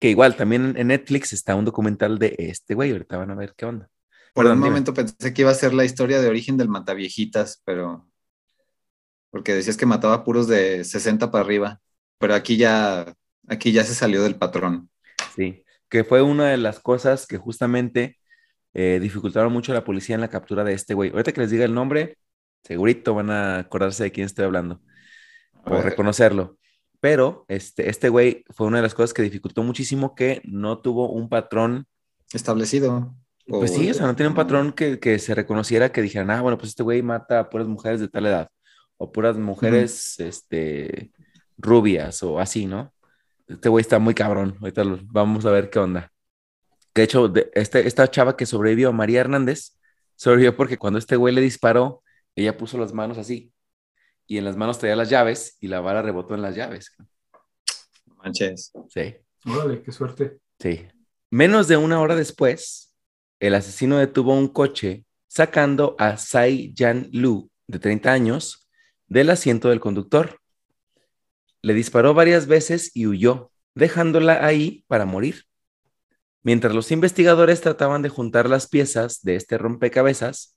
[0.00, 3.54] Que igual también en Netflix está un documental de este güey, ahorita van a ver
[3.56, 3.88] qué onda.
[4.34, 8.06] Por un momento pensé que iba a ser la historia de origen del Mataviejitas, pero.
[9.30, 11.80] Porque decías que mataba puros de 60 para arriba.
[12.18, 13.14] Pero aquí ya,
[13.48, 14.90] aquí ya se salió del patrón.
[15.36, 18.18] Sí, que fue una de las cosas que justamente
[18.72, 21.10] eh, dificultaron mucho a la policía en la captura de este güey.
[21.10, 22.18] Ahorita que les diga el nombre,
[22.64, 24.80] segurito van a acordarse de quién estoy hablando
[25.64, 26.58] o reconocerlo.
[26.98, 31.10] Pero este, este güey fue una de las cosas que dificultó muchísimo que no tuvo
[31.10, 31.86] un patrón
[32.32, 33.14] establecido.
[33.46, 36.40] Pues sí, o sea, no tiene un patrón que, que, se reconociera que dijeran, ah,
[36.40, 38.48] bueno, pues este güey mata a puras mujeres de tal edad
[38.96, 41.12] o puras mujeres este,
[41.58, 42.92] rubias o así, ¿no?
[43.46, 44.56] Este güey está muy cabrón.
[44.60, 46.12] Ahorita vamos a ver qué onda.
[46.94, 49.76] De hecho, de, este, esta chava que sobrevivió, María Hernández,
[50.16, 52.02] sobrevivió porque cuando este güey le disparó,
[52.36, 53.52] ella puso las manos así
[54.26, 56.96] y en las manos traía las llaves y la bala rebotó en las llaves.
[58.16, 58.72] Manches.
[58.88, 59.16] Sí.
[59.44, 60.38] Órale, qué suerte.
[60.58, 60.86] Sí.
[61.30, 62.93] Menos de una hora después,
[63.46, 68.66] el asesino detuvo un coche sacando a Sai Yan Lu, de 30 años,
[69.06, 70.40] del asiento del conductor.
[71.60, 75.44] Le disparó varias veces y huyó, dejándola ahí para morir.
[76.42, 80.56] Mientras los investigadores trataban de juntar las piezas de este rompecabezas,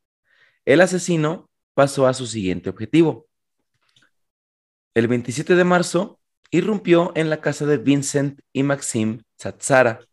[0.63, 3.27] el asesino pasó a su siguiente objetivo.
[4.93, 6.21] El 27 de marzo,
[6.51, 10.07] irrumpió en la casa de Vincent y Maxim Tsatsara.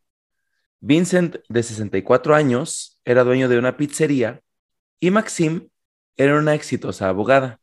[0.86, 4.42] Vincent, de 64 años, era dueño de una pizzería
[5.00, 5.70] y Maxim
[6.14, 7.58] era una exitosa abogada.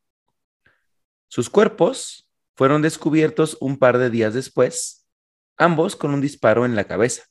[1.27, 5.07] Sus cuerpos fueron descubiertos un par de días después,
[5.55, 7.25] ambos con un disparo en la cabeza.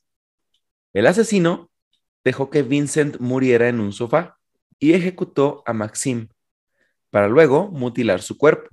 [0.93, 1.69] El asesino
[2.23, 4.37] dejó que Vincent muriera en un sofá
[4.79, 6.29] y ejecutó a Maxim,
[7.09, 8.69] para luego mutilar su cuerpo.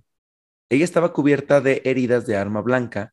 [0.68, 3.12] Ella estaba cubierta de heridas de arma blanca,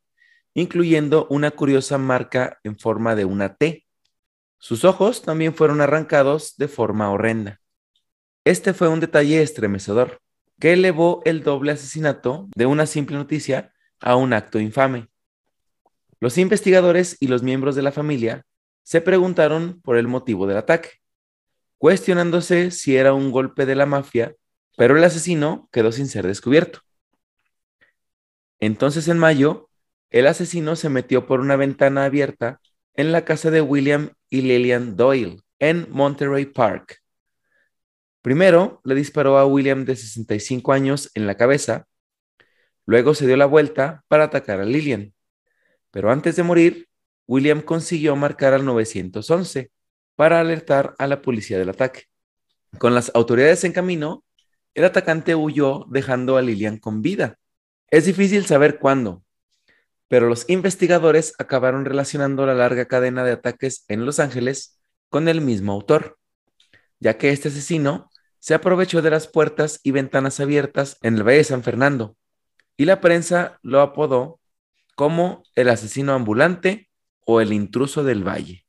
[0.54, 3.85] incluyendo una curiosa marca en forma de una T.
[4.58, 7.60] Sus ojos también fueron arrancados de forma horrenda.
[8.44, 10.20] Este fue un detalle estremecedor,
[10.58, 15.08] que elevó el doble asesinato de una simple noticia a un acto infame.
[16.20, 18.46] Los investigadores y los miembros de la familia
[18.82, 21.00] se preguntaron por el motivo del ataque,
[21.78, 24.34] cuestionándose si era un golpe de la mafia,
[24.76, 26.80] pero el asesino quedó sin ser descubierto.
[28.60, 29.68] Entonces en mayo,
[30.10, 32.60] el asesino se metió por una ventana abierta
[32.94, 37.02] en la casa de William y Lillian Doyle en Monterey Park.
[38.22, 41.86] Primero le disparó a William de 65 años en la cabeza,
[42.84, 45.14] luego se dio la vuelta para atacar a Lillian,
[45.90, 46.88] pero antes de morir,
[47.26, 49.70] William consiguió marcar al 911
[50.14, 52.04] para alertar a la policía del ataque.
[52.78, 54.24] Con las autoridades en camino,
[54.74, 57.38] el atacante huyó dejando a Lillian con vida.
[57.90, 59.24] Es difícil saber cuándo,
[60.08, 64.78] pero los investigadores acabaron relacionando la larga cadena de ataques en Los Ángeles
[65.08, 66.18] con el mismo autor,
[67.00, 71.38] ya que este asesino se aprovechó de las puertas y ventanas abiertas en el Valle
[71.38, 72.16] de San Fernando,
[72.76, 74.40] y la prensa lo apodó
[74.94, 76.88] como el asesino ambulante
[77.24, 78.64] o el intruso del valle.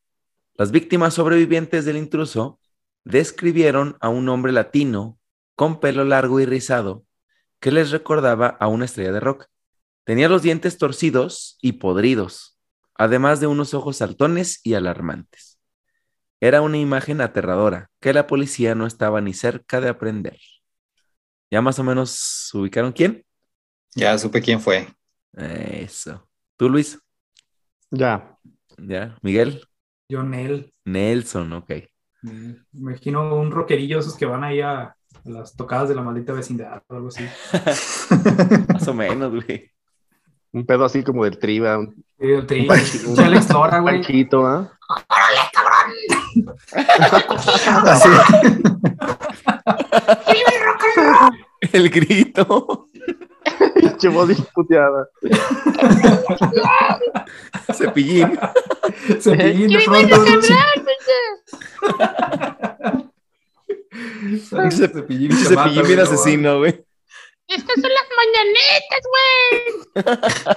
[0.56, 2.60] Las víctimas sobrevivientes del intruso
[3.04, 5.20] describieron a un hombre latino
[5.56, 7.06] con pelo largo y rizado
[7.60, 9.48] que les recordaba a una estrella de rock.
[10.08, 12.58] Tenía los dientes torcidos y podridos,
[12.96, 15.60] además de unos ojos saltones y alarmantes.
[16.40, 20.40] Era una imagen aterradora que la policía no estaba ni cerca de aprender.
[21.52, 23.26] ¿Ya más o menos ubicaron quién?
[23.96, 24.88] Ya supe quién fue.
[25.34, 26.26] Eso.
[26.56, 26.98] ¿Tú, Luis?
[27.92, 28.38] Ya.
[28.78, 29.18] ¿Ya?
[29.22, 29.68] ¿Miguel?
[30.08, 30.72] Yo, Nel.
[30.86, 31.70] Nelson, ok.
[32.22, 34.96] Me imagino un rockerillo esos que van ahí a,
[35.26, 37.26] las tocadas de la maldita vecindad o algo así.
[38.74, 39.77] Más o menos, güey.
[40.54, 41.78] Un pedo así como del triba.
[41.78, 42.76] Un, el triba.
[42.76, 43.16] Un,
[43.82, 43.96] güey.
[43.96, 44.72] Panchito, ¿ah?
[44.90, 45.92] ¡Órale, cabrón!
[47.86, 48.10] así.
[51.74, 52.90] el grito.
[53.76, 55.10] Pinche voz puteada.
[57.74, 58.40] Cepillín.
[59.20, 60.24] Cepillín de pronto.
[64.66, 66.87] Ese cepillín, cepillín bien asesino, güey.
[67.48, 70.48] Estas son las mañanetas, güey.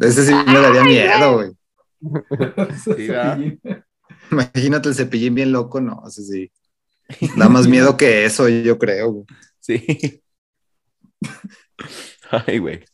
[0.00, 1.50] Ese sí me daría miedo, güey.
[4.30, 6.52] Imagínate el cepillín bien loco, no, ese sí.
[7.36, 9.12] Da más miedo que eso, yo creo.
[9.12, 9.26] Güey.
[9.60, 10.22] Sí.
[12.30, 12.84] Ay, güey.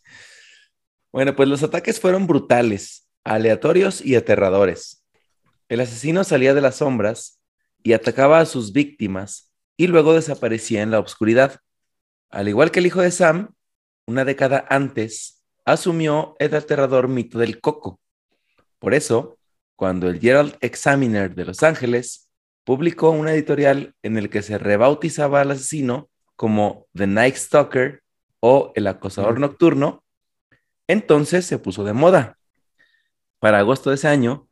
[1.12, 5.04] Bueno, pues los ataques fueron brutales, aleatorios y aterradores.
[5.68, 7.40] El asesino salía de las sombras
[7.82, 9.51] y atacaba a sus víctimas
[9.82, 11.58] y luego desaparecía en la oscuridad.
[12.30, 13.52] Al igual que el hijo de Sam,
[14.06, 17.98] una década antes, asumió el aterrador mito del coco.
[18.78, 19.38] Por eso,
[19.74, 22.30] cuando el Herald Examiner de Los Ángeles
[22.62, 28.04] publicó un editorial en el que se rebautizaba al asesino como The Night Stalker
[28.38, 30.04] o el acosador nocturno,
[30.86, 32.38] entonces se puso de moda.
[33.40, 34.48] Para agosto de ese año,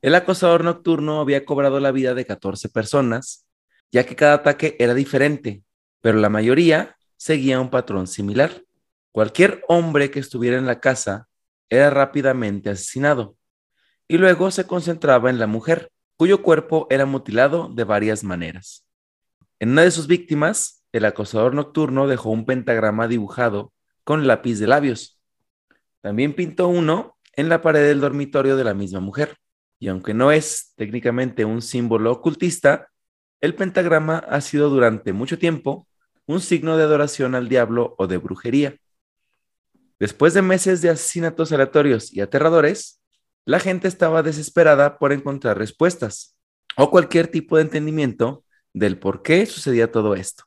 [0.00, 3.44] el acosador nocturno había cobrado la vida de 14 personas,
[3.92, 5.62] ya que cada ataque era diferente,
[6.00, 8.62] pero la mayoría seguía un patrón similar.
[9.12, 11.28] Cualquier hombre que estuviera en la casa
[11.68, 13.36] era rápidamente asesinado,
[14.08, 18.84] y luego se concentraba en la mujer, cuyo cuerpo era mutilado de varias maneras.
[19.60, 23.72] En una de sus víctimas, el acosador nocturno dejó un pentagrama dibujado
[24.02, 25.20] con lápiz de labios.
[26.00, 29.36] También pintó uno en la pared del dormitorio de la misma mujer.
[29.78, 32.88] Y aunque no es técnicamente un símbolo ocultista,
[33.40, 35.86] el pentagrama ha sido durante mucho tiempo
[36.26, 38.76] un signo de adoración al diablo o de brujería.
[39.98, 43.00] Después de meses de asesinatos aleatorios y aterradores,
[43.44, 46.36] la gente estaba desesperada por encontrar respuestas
[46.76, 50.44] o cualquier tipo de entendimiento del por qué sucedía todo esto.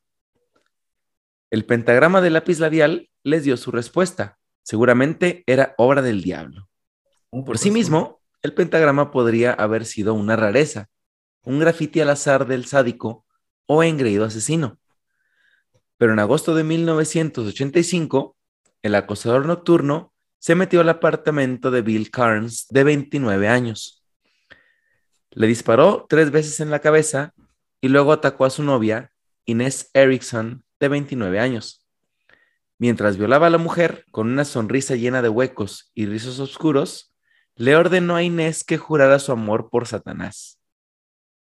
[1.51, 4.37] El pentagrama de lápiz labial les dio su respuesta.
[4.63, 6.69] Seguramente era obra del diablo.
[7.29, 10.89] Por sí mismo, el pentagrama podría haber sido una rareza,
[11.43, 13.25] un grafiti al azar del sádico
[13.65, 14.79] o engreído asesino.
[15.97, 18.35] Pero en agosto de 1985,
[18.81, 24.03] el acosador nocturno se metió al apartamento de Bill Carnes, de 29 años.
[25.31, 27.33] Le disparó tres veces en la cabeza
[27.79, 29.11] y luego atacó a su novia,
[29.45, 31.85] Inés Erickson, de 29 años.
[32.77, 37.13] Mientras violaba a la mujer, con una sonrisa llena de huecos y rizos oscuros,
[37.55, 40.59] le ordenó a Inés que jurara su amor por Satanás.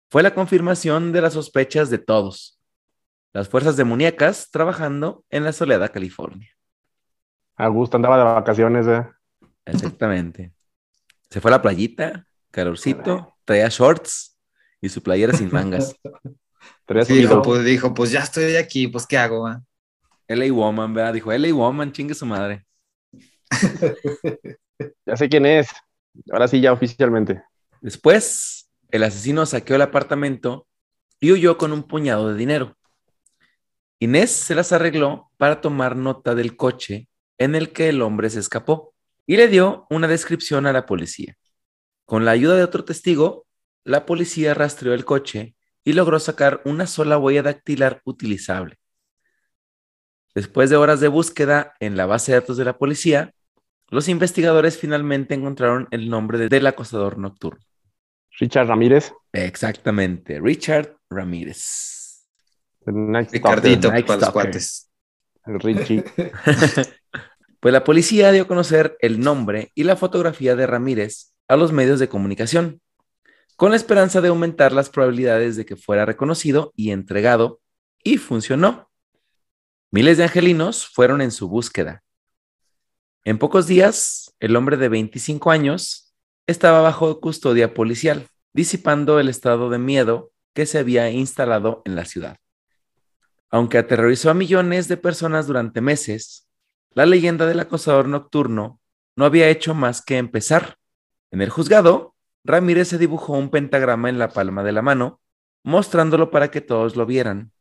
[0.10, 2.60] Fue la confirmación de las sospechas de todos.
[3.32, 6.50] Las fuerzas demoníacas trabajando en la Soledad, California.
[7.56, 9.06] Augusto andaba de vacaciones, ¿eh?
[9.66, 10.52] Exactamente.
[11.30, 14.36] Se fue a la playita, calorcito, traía shorts
[14.82, 15.96] y su playera sin mangas.
[17.08, 19.46] dijo, pues, dijo, pues ya estoy aquí, pues ¿qué hago?
[19.46, 19.62] Ah?
[20.28, 21.14] LA Woman, ¿verdad?
[21.14, 22.66] Dijo, LA Woman, chingue su madre.
[25.06, 25.70] ya sé quién es.
[26.32, 27.44] Ahora sí, ya oficialmente.
[27.82, 28.59] Después,
[28.90, 30.68] el asesino saqueó el apartamento
[31.20, 32.78] y huyó con un puñado de dinero.
[34.00, 38.40] Inés se las arregló para tomar nota del coche en el que el hombre se
[38.40, 38.94] escapó
[39.26, 41.38] y le dio una descripción a la policía.
[42.06, 43.46] Con la ayuda de otro testigo,
[43.84, 48.78] la policía rastreó el coche y logró sacar una sola huella dactilar utilizable.
[50.34, 53.34] Después de horas de búsqueda en la base de datos de la policía,
[53.90, 57.69] los investigadores finalmente encontraron el nombre del acosador nocturno.
[58.40, 59.14] Richard Ramírez.
[59.34, 62.26] Exactamente, Richard Ramírez.
[62.86, 64.90] Ricardito para los cuates.
[65.46, 66.04] El Richie.
[67.60, 71.74] pues la policía dio a conocer el nombre y la fotografía de Ramírez a los
[71.74, 72.82] medios de comunicación,
[73.56, 77.60] con la esperanza de aumentar las probabilidades de que fuera reconocido y entregado,
[78.04, 78.90] y funcionó.
[79.92, 82.04] Miles de angelinos fueron en su búsqueda.
[83.26, 86.09] En pocos días, el hombre de 25 años
[86.50, 92.06] estaba bajo custodia policial, disipando el estado de miedo que se había instalado en la
[92.06, 92.38] ciudad.
[93.52, 96.48] Aunque aterrorizó a millones de personas durante meses,
[96.92, 98.80] la leyenda del acosador nocturno
[99.16, 100.78] no había hecho más que empezar.
[101.30, 105.22] En el juzgado, Ramírez se dibujó un pentagrama en la palma de la mano,
[105.64, 107.52] mostrándolo para que todos lo vieran,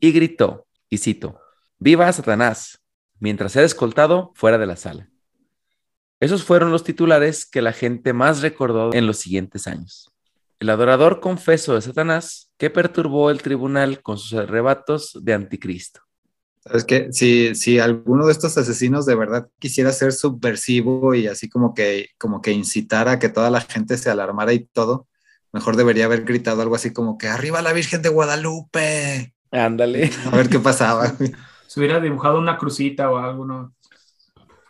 [0.00, 1.38] y gritó, y cito,
[1.78, 2.82] Viva Satanás,
[3.20, 5.10] mientras era escoltado fuera de la sala.
[6.20, 10.10] Esos fueron los titulares que la gente más recordó en los siguientes años.
[10.58, 16.00] El adorador confeso de Satanás que perturbó el tribunal con sus arrebatos de anticristo.
[16.72, 21.48] Es que si, si alguno de estos asesinos de verdad quisiera ser subversivo y así
[21.48, 25.06] como que, como que incitara a que toda la gente se alarmara y todo,
[25.52, 29.34] mejor debería haber gritado algo así como que arriba la Virgen de Guadalupe.
[29.50, 30.10] Ándale.
[30.24, 31.14] A ver qué pasaba.
[31.66, 33.74] Se hubiera dibujado una crucita o algo, ¿no?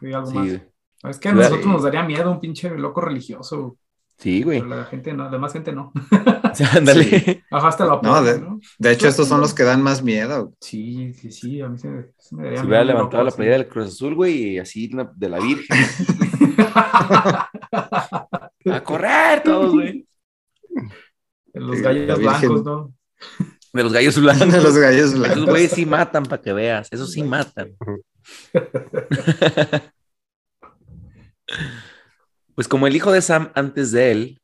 [0.02, 0.60] algo más.
[1.04, 3.78] Es que a nosotros nos daría miedo un pinche loco religioso.
[4.18, 4.60] Sí, güey.
[4.60, 5.92] Pero la gente no, la demás gente no.
[6.72, 7.44] Ándale.
[7.50, 8.60] la no, de, ¿no?
[8.78, 10.54] de, hecho, estos son los que dan más miedo.
[10.60, 11.60] Sí, sí, sí.
[11.60, 14.58] A mí se, me daría Se hubiera levantado la playera del Cruz Azul, güey, y
[14.58, 15.78] así de la Virgen.
[18.72, 20.06] a correr todos, güey.
[21.52, 22.94] De los gallos blancos, ¿no?
[23.74, 24.52] De los gallos blancos.
[24.52, 25.36] De los gallos blancos.
[25.36, 26.88] Esos güeyes sí matan para que veas.
[26.90, 27.76] Esos sí matan.
[32.54, 34.40] Pues como el hijo de Sam antes de él,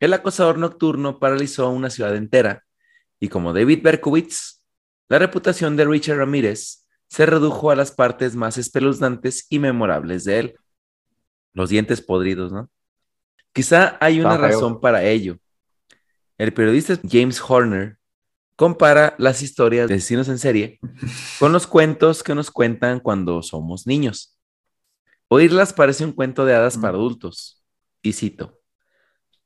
[0.00, 2.64] el acosador nocturno paralizó una ciudad entera,
[3.20, 4.62] y como David Berkowitz,
[5.08, 10.38] la reputación de Richard Ramírez se redujo a las partes más espeluznantes y memorables de
[10.38, 10.54] él.
[11.54, 12.70] Los dientes podridos, ¿no?
[13.52, 15.38] Quizá hay una razón para ello.
[16.36, 17.98] El periodista James Horner
[18.54, 20.78] compara las historias de asesinos en serie
[21.40, 24.37] con los cuentos que nos cuentan cuando somos niños.
[25.28, 27.62] Oírlas parece un cuento de hadas para adultos.
[28.02, 28.60] Y cito,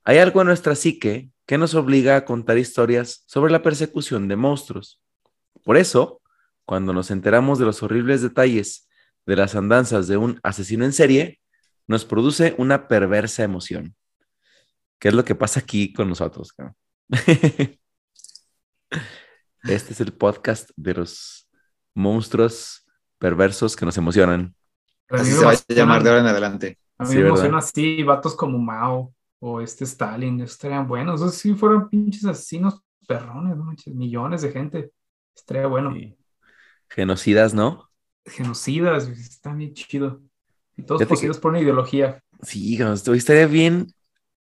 [0.04, 4.36] hay algo en nuestra psique que nos obliga a contar historias sobre la persecución de
[4.36, 5.00] monstruos.
[5.64, 6.22] Por eso,
[6.64, 8.88] cuando nos enteramos de los horribles detalles
[9.26, 11.40] de las andanzas de un asesino en serie,
[11.86, 13.96] nos produce una perversa emoción.
[14.98, 16.54] ¿Qué es lo que pasa aquí con nosotros?
[19.64, 21.48] este es el podcast de los
[21.94, 22.86] monstruos
[23.18, 24.54] perversos que nos emocionan.
[25.12, 26.78] Así se va a llamar de ahora en adelante.
[26.98, 31.20] A mí me emociona así, vatos como Mao o este Stalin, estarían buenos.
[31.20, 33.72] O sea, si fueran pinches asesinos perrones, ¿no?
[33.86, 34.92] millones de gente,
[35.34, 35.94] estaría bueno.
[36.88, 37.90] Genocidas, ¿no?
[38.24, 40.22] Genocidas, está bien chido.
[40.76, 42.22] Y todos poseídos por una ideología.
[42.42, 42.78] Sí,
[43.14, 43.92] estaría bien.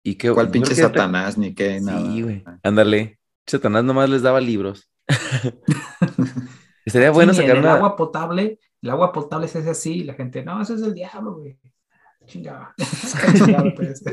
[0.04, 1.38] ¿Y qué, ¿Cuál pinche Satanás?
[1.38, 2.02] Ni qué, nada.
[2.02, 2.44] Sí, güey.
[2.62, 3.20] Ándale.
[3.48, 4.90] Satanás nomás les daba libros.
[6.86, 10.62] estaría bueno sacar el agua potable, el agua potable se hace así, la gente, no,
[10.62, 11.58] eso es el diablo, güey.
[12.26, 12.76] Chingada.
[13.76, 14.04] Pues.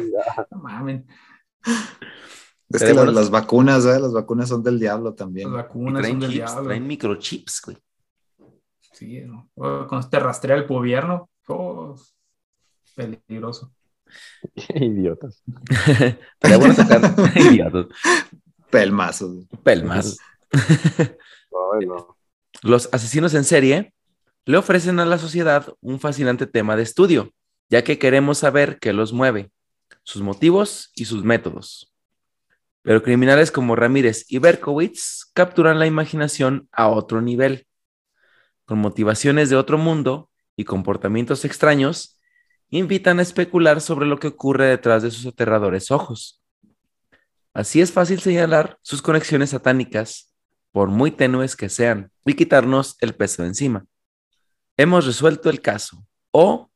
[0.50, 1.04] no mames.
[2.68, 3.98] Es que las, vacunas, ¿eh?
[3.98, 5.52] Las vacunas son del diablo también.
[5.52, 6.64] Las vacunas son del diablo.
[6.64, 7.78] Traen microchips, güey.
[8.92, 9.50] Sí, ¿no?
[9.54, 11.96] cuando te rastrea el gobierno, oh,
[12.94, 13.72] peligroso.
[14.74, 15.42] Idiotas.
[16.38, 17.86] Pero bueno sacar idiotas.
[18.70, 19.46] Pelmazos.
[19.64, 20.18] Pelmazos.
[22.62, 23.94] Los asesinos en serie
[24.46, 27.32] le ofrecen a la sociedad un fascinante tema de estudio,
[27.68, 29.50] ya que queremos saber qué los mueve,
[30.02, 31.92] sus motivos y sus métodos.
[32.82, 37.66] Pero criminales como Ramírez y Berkowitz capturan la imaginación a otro nivel.
[38.64, 42.18] Con motivaciones de otro mundo y comportamientos extraños,
[42.70, 46.42] invitan a especular sobre lo que ocurre detrás de sus aterradores ojos.
[47.52, 50.32] Así es fácil señalar sus conexiones satánicas,
[50.70, 53.86] por muy tenues que sean, y quitarnos el peso de encima.
[54.80, 56.70] Hemos resuelto el caso, o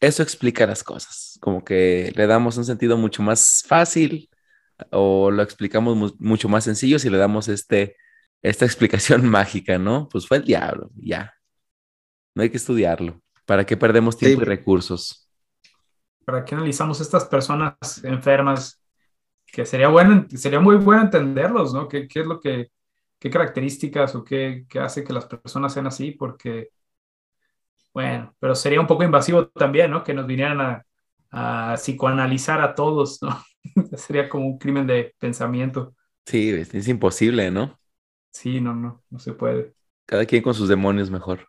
[0.00, 4.28] eso explica las cosas, como que le damos un sentido mucho más fácil
[4.90, 7.96] o lo explicamos mucho más sencillo si le damos este,
[8.42, 10.08] esta explicación mágica, ¿no?
[10.08, 11.32] Pues fue el diablo, ya.
[12.34, 13.22] No hay que estudiarlo.
[13.46, 15.30] ¿Para qué perdemos tiempo y recursos?
[16.24, 18.82] ¿Para qué analizamos estas personas enfermas?
[19.46, 21.86] Que sería bueno, sería muy bueno entenderlos, ¿no?
[21.86, 22.72] ¿Qué, qué es lo que,
[23.20, 26.10] qué características o qué, qué hace que las personas sean así?
[26.10, 26.70] Porque,
[27.94, 30.02] bueno, pero sería un poco invasivo también, ¿no?
[30.02, 30.84] Que nos vinieran a,
[31.30, 33.42] a psicoanalizar a todos, ¿no?
[33.96, 35.94] Sería como un crimen de pensamiento.
[36.26, 37.78] Sí, es, imposible, ¿no?
[38.32, 39.74] Sí, no, no, no se puede.
[40.06, 41.48] Cada quien con sus demonios mejor.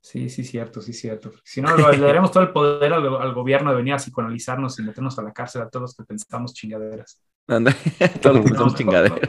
[0.00, 1.32] Sí, sí, cierto, sí, cierto.
[1.44, 5.16] Si no, le daremos todo el poder al, gobierno de venir a psicoanalizarnos y meternos
[5.18, 7.20] a la cárcel a todos los que pensamos chingaderas.
[7.46, 9.20] todos los que pensamos chingaderas.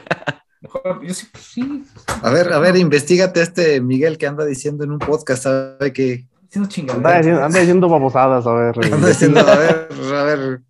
[0.82, 1.84] Pues sí,
[2.22, 6.26] A ver, a ver, investigate este Miguel que anda diciendo en un podcast, ¿sabe que
[6.56, 8.94] Anda diciendo, babosadas, a ver.
[8.94, 10.62] Anda diciendo, a ver, a ver.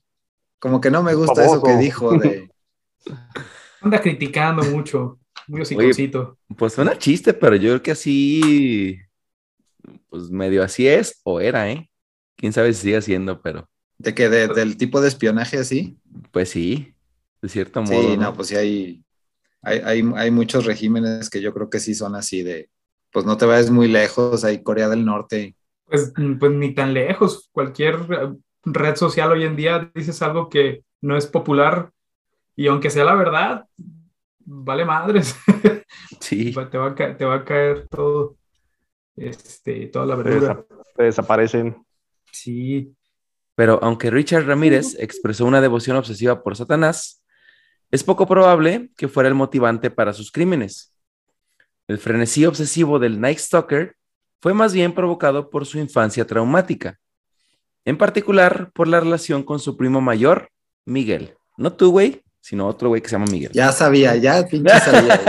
[0.60, 2.50] Como que no me gusta eso que dijo de.
[3.82, 5.20] Anda criticando mucho.
[5.48, 6.38] Muy hociconcito.
[6.56, 8.98] Pues suena chiste, pero yo creo que así.
[10.10, 11.90] Pues medio así es o era, ¿eh?
[12.38, 13.68] Quién sabe si sigue siendo, pero.
[13.98, 14.30] ¿De qué?
[14.30, 15.98] ¿Del tipo de espionaje así?
[16.32, 16.96] Pues sí,
[17.42, 18.02] de cierto modo.
[18.02, 19.04] Sí, no, pues sí hay,
[19.64, 22.70] hay, hay, hay muchos regímenes que yo creo que sí son así de.
[23.12, 25.56] Pues no te vayas muy lejos, hay Corea del Norte
[25.94, 27.50] pues, pues ni tan lejos.
[27.52, 28.34] Cualquier eh,
[28.64, 31.92] red social hoy en día dices algo que no es popular
[32.56, 33.66] y aunque sea la verdad,
[34.40, 35.36] vale madres.
[36.20, 36.54] Sí.
[36.54, 38.38] te, va a caer, te va a caer todo,
[39.16, 40.66] este, toda la verdad.
[40.98, 41.86] desaparecen.
[42.32, 42.96] Sí.
[43.56, 47.23] Pero aunque Richard Ramírez expresó una devoción obsesiva por Satanás,
[47.94, 50.96] es poco probable que fuera el motivante para sus crímenes.
[51.88, 53.96] El frenesí obsesivo del Night Stalker
[54.42, 56.98] fue más bien provocado por su infancia traumática,
[57.86, 60.50] en particular por la relación con su primo mayor,
[60.86, 61.36] Miguel.
[61.56, 63.52] No tú, güey, sino otro güey que se llama Miguel.
[63.54, 65.22] Ya sabía, ya pinche sabía.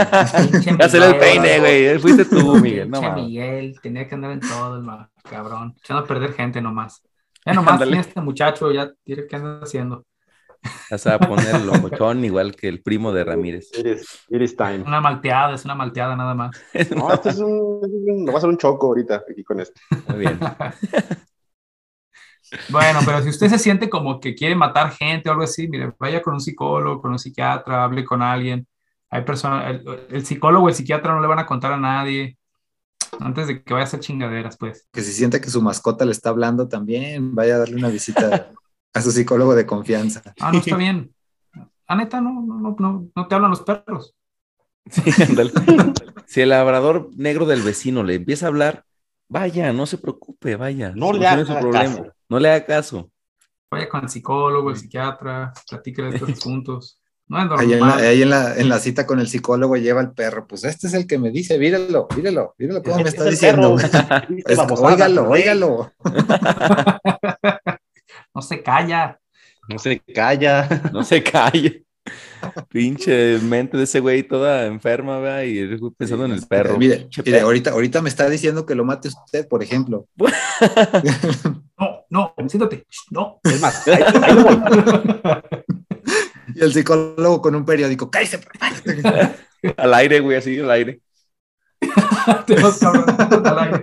[0.79, 1.99] ya se el peine, güey.
[1.99, 2.89] Fuiste tú, Miguel.
[2.89, 4.87] No, Miguel, tenía que andar en todo el
[5.29, 5.75] cabrón.
[5.77, 7.03] Echando a perder gente nomás.
[7.45, 10.03] Ya nomás este muchacho, ya tiene que andar haciendo.
[10.89, 13.69] Vas a poner locochón igual que el primo de Ramírez.
[14.29, 14.83] It time.
[14.85, 16.55] Una malteada, es una malteada nada más.
[16.95, 19.79] No, esto es un, va a ser un choco ahorita aquí con esto.
[20.07, 20.39] Muy bien.
[22.69, 25.91] Bueno, pero si usted se siente como que quiere matar gente o algo así, mire,
[25.99, 28.67] vaya con un psicólogo, con un psiquiatra, hable con alguien.
[29.09, 32.37] Hay personas, el, el psicólogo o el psiquiatra no le van a contar a nadie
[33.19, 34.87] antes de que vaya a hacer chingaderas, pues.
[34.91, 38.51] Que si siente que su mascota le está hablando también, vaya a darle una visita
[38.95, 40.23] a su psicólogo de confianza.
[40.39, 41.11] Ah, no está bien.
[41.87, 44.15] Ah, neta, no, no, no, no te hablan los perros.
[46.25, 48.85] si el labrador negro del vecino le empieza a hablar,
[49.29, 50.93] vaya, no se preocupe, vaya.
[50.95, 52.07] No le haga caso.
[52.27, 53.11] No le haga caso.
[53.69, 56.99] Vaya con el psicólogo, el psiquiatra, platique de estos puntos.
[57.27, 60.01] No es Ahí, en la, ahí en, la, en la, cita con el psicólogo lleva
[60.01, 60.47] el perro.
[60.47, 63.77] Pues este es el que me dice, míralo, míralo, míralo cómo me está diciendo.
[64.79, 65.91] óigalo, óigalo.
[68.35, 69.19] No se calla.
[69.69, 70.91] No se calla.
[70.91, 71.71] No se calla.
[72.69, 75.43] Pinche mente de ese güey toda enferma, ¿verdad?
[75.43, 75.65] Y
[75.97, 76.77] pensando en el perro.
[76.77, 80.07] Mire, mire, ahorita, ahorita me está diciendo que lo mate usted, por ejemplo.
[81.79, 82.85] no, no, siéntate.
[83.09, 83.39] No.
[83.43, 84.61] Es más, ahí, ahí voy.
[86.53, 88.39] Y el psicólogo con un periódico, cállese.
[89.75, 91.01] al aire, güey, así, al aire.
[92.45, 93.81] Te vas al aire.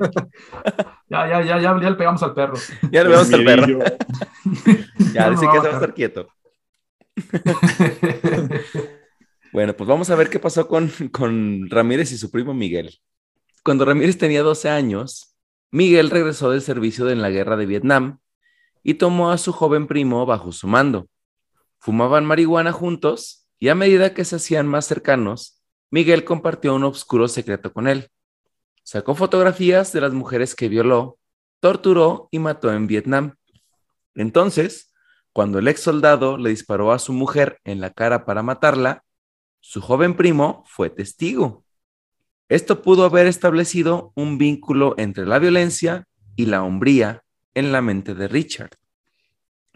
[1.09, 2.55] Ya, ya, ya, ya, le pegamos al perro.
[2.91, 3.67] Ya le pegamos al perro.
[5.13, 6.29] ya, dice que se va a estar quieto.
[9.53, 12.99] bueno, pues vamos a ver qué pasó con, con Ramírez y su primo Miguel.
[13.63, 15.37] Cuando Ramírez tenía 12 años,
[15.71, 18.19] Miguel regresó del servicio en la guerra de Vietnam
[18.83, 21.09] y tomó a su joven primo bajo su mando.
[21.79, 25.62] Fumaban marihuana juntos y a medida que se hacían más cercanos,
[25.93, 28.09] Miguel compartió un oscuro secreto con él.
[28.83, 31.19] Sacó fotografías de las mujeres que violó,
[31.61, 33.35] torturó y mató en Vietnam.
[34.15, 34.95] Entonces,
[35.35, 39.05] cuando el ex soldado le disparó a su mujer en la cara para matarla,
[39.61, 41.67] su joven primo fue testigo.
[42.49, 47.23] Esto pudo haber establecido un vínculo entre la violencia y la hombría
[47.53, 48.71] en la mente de Richard.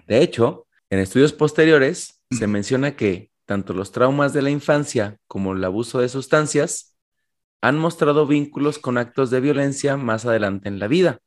[0.07, 5.53] De hecho, en estudios posteriores se menciona que tanto los traumas de la infancia como
[5.53, 6.97] el abuso de sustancias
[7.63, 11.21] han mostrado vínculos con actos de violencia más adelante en la vida.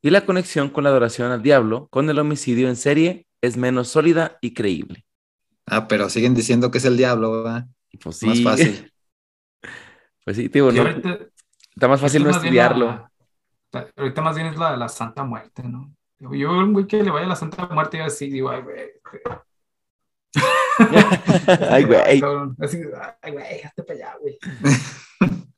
[0.00, 3.88] Y la conexión con la adoración al diablo, con el homicidio en serie es menos
[3.88, 5.04] sólida y creíble.
[5.66, 7.66] Ah, pero siguen diciendo que es el diablo, ¿verdad?
[8.02, 8.26] Pues sí.
[8.26, 8.92] Más fácil.
[10.24, 10.86] pues sí, tío, ¿no?
[10.86, 13.10] está más fácil no estudiarlo.
[13.96, 15.92] ahorita más bien es la, la Santa Muerte, ¿no?
[16.18, 18.76] Yo, un güey que le vaya a la Santa Muerte y así, digo, ay, güey.
[21.70, 22.22] ay, güey.
[22.60, 22.80] Así,
[23.22, 24.38] ay, güey, hazte para allá, güey.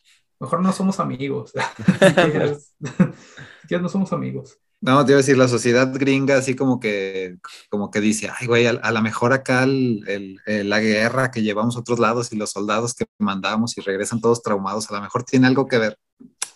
[0.41, 1.53] Mejor no somos amigos.
[3.69, 4.59] ya no somos amigos.
[4.81, 7.37] No, te iba a decir, la sociedad gringa así como que,
[7.69, 11.81] como que dice, ay, güey, a, lo mejor acá el, la guerra que llevamos a
[11.81, 15.47] otros lados y los soldados que mandamos y regresan todos traumados, a lo mejor tiene
[15.47, 15.99] algo que ver.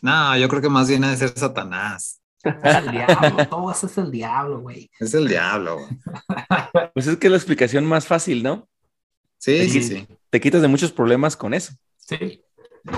[0.00, 2.22] No, yo creo que más bien ha de ser Satanás.
[2.45, 4.90] Es el diablo, todo eso es el diablo, güey.
[4.99, 5.99] Es el diablo, güey.
[6.95, 8.68] Pues es que es la explicación más fácil, ¿no?
[9.38, 10.07] Sí, sí, sí.
[10.30, 11.72] Te quitas de muchos problemas con eso.
[11.97, 12.42] Sí.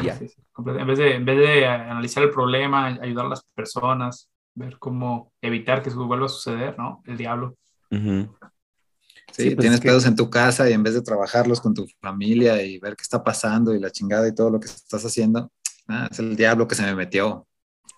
[0.02, 0.18] Ya.
[0.18, 5.32] En, vez de, en vez de analizar el problema, ayudar a las personas, ver cómo
[5.40, 7.02] evitar que eso vuelva a suceder, ¿no?
[7.06, 7.56] El diablo.
[7.90, 12.62] Sí, pues tienes pedos en tu casa y en vez de trabajarlos con tu familia
[12.62, 15.50] y ver qué está pasando y la chingada y todo lo que estás haciendo,
[15.88, 17.46] ah, es el diablo que se me metió.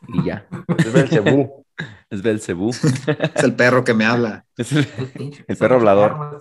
[0.07, 0.46] Y ya.
[0.78, 1.64] Es Belcebú.
[2.11, 2.70] es Belcebú.
[2.70, 4.46] es el perro que me habla.
[4.57, 4.86] Es el,
[5.49, 6.38] el perro hablador.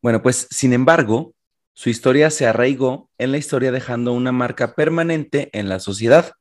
[0.00, 1.34] Bueno, pues sin embargo,
[1.74, 6.32] su historia se arraigó en la historia dejando una marca permanente en la sociedad.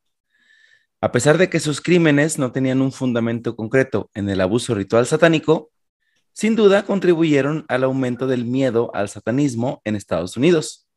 [0.99, 5.07] A pesar de que sus crímenes no tenían un fundamento concreto en el abuso ritual
[5.07, 5.71] satánico,
[6.33, 10.87] sin duda contribuyeron al aumento del miedo al satanismo en Estados Unidos.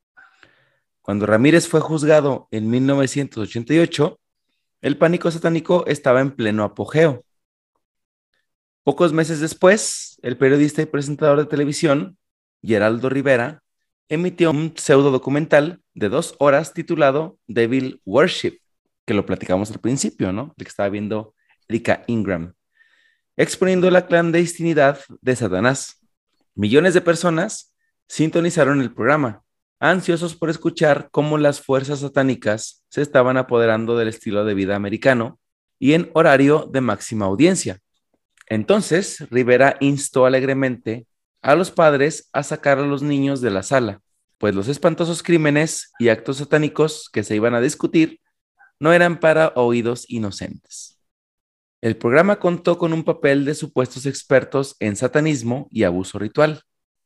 [1.01, 4.21] Cuando Ramírez fue juzgado en 1988,
[4.85, 7.25] el pánico satánico estaba en pleno apogeo.
[8.83, 12.19] Pocos meses después, el periodista y presentador de televisión,
[12.63, 13.63] Geraldo Rivera,
[14.11, 18.59] emitió un pseudo documental de dos horas titulado Devil Worship,
[19.07, 20.53] que lo platicamos al principio, ¿no?
[20.59, 21.35] De que estaba viendo
[21.67, 22.53] Erika Ingram,
[23.39, 26.07] exponiendo la clandestinidad de Satanás.
[26.55, 27.75] Millones de personas
[28.07, 29.44] sintonizaron el programa,
[29.81, 35.39] ansiosos por escuchar cómo las fuerzas satánicas se estaban apoderando del estilo de vida americano
[35.79, 37.81] y en horario de máxima audiencia.
[38.47, 41.07] Entonces, Rivera instó alegremente
[41.43, 44.01] a los padres a sacar a los niños de la sala,
[44.39, 48.21] pues los espantosos crímenes y actos satánicos que se iban a discutir
[48.81, 50.99] no eran para oídos inocentes.
[51.81, 56.63] El programa contó con un papel de supuestos expertos en satanismo y abuso ritual.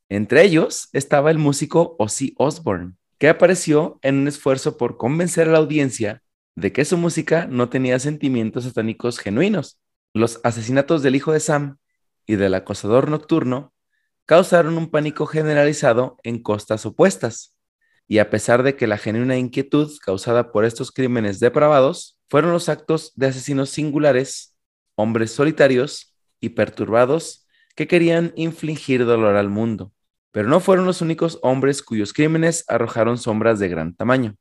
[0.09, 5.51] Entre ellos estaba el músico Ozzy Osbourne, que apareció en un esfuerzo por convencer a
[5.51, 6.23] la audiencia
[6.55, 9.79] de que su música no tenía sentimientos satánicos genuinos.
[10.15, 11.77] Los asesinatos del hijo de Sam
[12.25, 13.73] y del acosador nocturno
[14.25, 17.55] causaron un pánico generalizado en costas opuestas
[18.07, 22.67] y a pesar de que la genuina inquietud causada por estos crímenes depravados fueron los
[22.67, 24.55] actos de asesinos singulares,
[24.95, 29.93] hombres solitarios y perturbados que querían infligir dolor al mundo,
[30.31, 34.35] pero no fueron los únicos hombres cuyos crímenes arrojaron sombras de gran tamaño.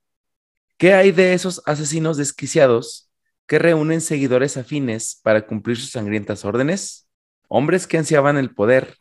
[0.77, 3.11] ¿Qué hay de esos asesinos desquiciados
[3.47, 7.09] que reúnen seguidores afines para cumplir sus sangrientas órdenes?
[7.49, 8.97] Hombres que ansiaban el poder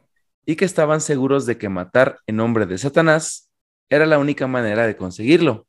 [0.46, 3.50] y que estaban seguros de que matar en nombre de Satanás
[3.90, 5.68] era la única manera de conseguirlo.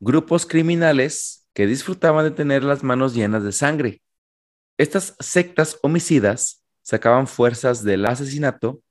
[0.00, 4.02] Grupos criminales que disfrutaban de tener las manos llenas de sangre.
[4.76, 8.82] Estas sectas homicidas sacaban fuerzas del asesinato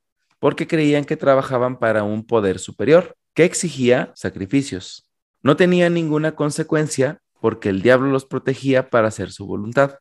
[0.44, 5.10] porque creían que trabajaban para un poder superior que exigía sacrificios.
[5.41, 10.00] No tenían ninguna consecuencia porque el diablo los protegía para hacer su voluntad.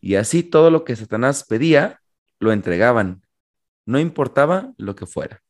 [0.00, 2.00] Y así todo lo que Satanás pedía,
[2.38, 3.26] lo entregaban,
[3.84, 5.42] no importaba lo que fuera.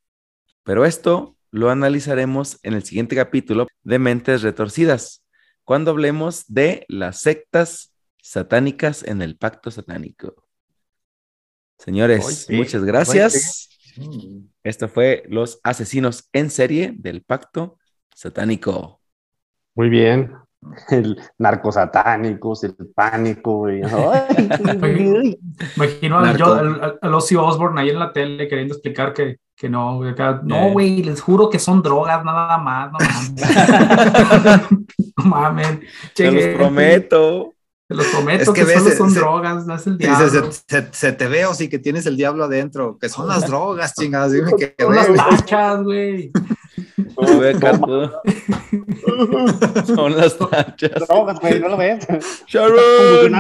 [0.62, 5.22] Pero esto lo analizaremos en el siguiente capítulo de Mentes Retorcidas,
[5.64, 10.49] cuando hablemos de las sectas satánicas en el pacto satánico.
[11.76, 13.68] Señores, muchas gracias.
[14.62, 17.78] Esto fue Los Asesinos en Serie del Pacto
[18.14, 19.01] Satánico.
[19.74, 20.32] Muy bien
[20.90, 23.70] el narcosatánicos, el pánico.
[23.70, 23.80] Y,
[25.76, 26.30] Imagino a,
[27.03, 30.72] a, Osborne ahí en la tele queriendo explicar que, que no, no, eh.
[30.72, 33.32] güey, les juro que son drogas nada más, no mames.
[35.16, 35.80] no mames.
[36.14, 37.55] Te los prometo.
[37.88, 40.50] Te los prometo que, solo son drogas, no es el diablo.
[40.52, 44.32] se, te ve o sí que tienes el diablo adentro, que son las drogas, chingadas.
[44.32, 46.30] Dime que son las tachas, güey.
[49.86, 51.08] Son las tachas.
[51.08, 52.06] Drogas, güey, no lo ves.
[52.46, 53.32] Sharon.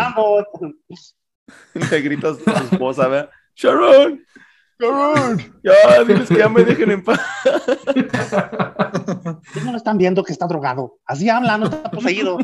[1.74, 3.30] Le gritas a su esposa, ¿verdad?
[3.54, 4.24] Sharon.
[4.78, 5.38] Sharon.
[5.62, 7.20] Ya, diles que ya me dejen en paz.
[9.64, 10.98] no lo están viendo que está drogado.
[11.06, 12.38] Así habla, no está poseído.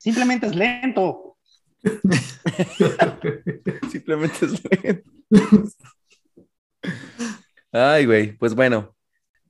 [0.00, 1.36] Simplemente es lento.
[3.90, 5.10] Simplemente es lento.
[7.70, 8.32] Ay, güey.
[8.38, 8.96] Pues bueno,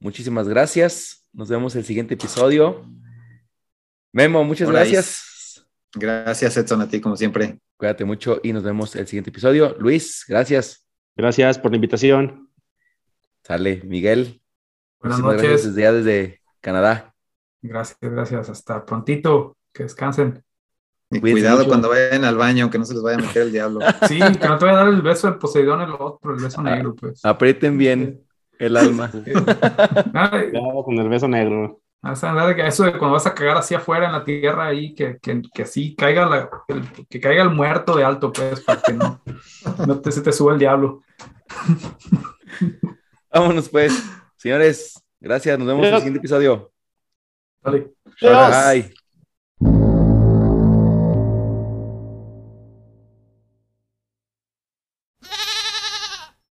[0.01, 1.24] muchísimas gracias.
[1.32, 2.84] Nos vemos el siguiente episodio.
[4.12, 5.64] Memo, muchas gracias.
[5.94, 7.61] Gracias, Edson, a ti, como siempre.
[7.76, 9.76] Cuídate mucho y nos vemos el siguiente episodio.
[9.78, 10.84] Luis, gracias.
[11.14, 12.51] Gracias por la invitación.
[13.44, 14.42] Sale, Miguel.
[15.01, 15.64] Buenas noches.
[15.64, 17.14] desde ya desde Canadá.
[17.62, 18.51] Gracias, gracias.
[18.51, 19.57] Hasta prontito.
[19.72, 20.42] Que descansen.
[21.10, 23.80] Y cuidado cuando vayan al baño, que no se les vaya a meter el diablo.
[24.08, 26.62] Sí, que no te vaya a dar el beso del Poseidón, el otro, el beso
[26.62, 27.24] negro, pues.
[27.24, 28.22] Aprieten bien
[28.58, 29.10] el alma.
[29.12, 31.80] Cuidado con el beso negro.
[32.02, 35.62] Eso de cuando vas a cagar así afuera en la tierra ahí, que, que, que
[35.64, 39.20] así caiga, la, el, que caiga el muerto de alto, pues, para que no,
[39.86, 41.02] no te, se te suba el diablo.
[43.32, 44.02] Vámonos, pues.
[44.36, 45.58] Señores, gracias.
[45.58, 46.72] Nos vemos en el siguiente episodio.
[47.62, 47.92] Vale.
[48.22, 48.94] Bye.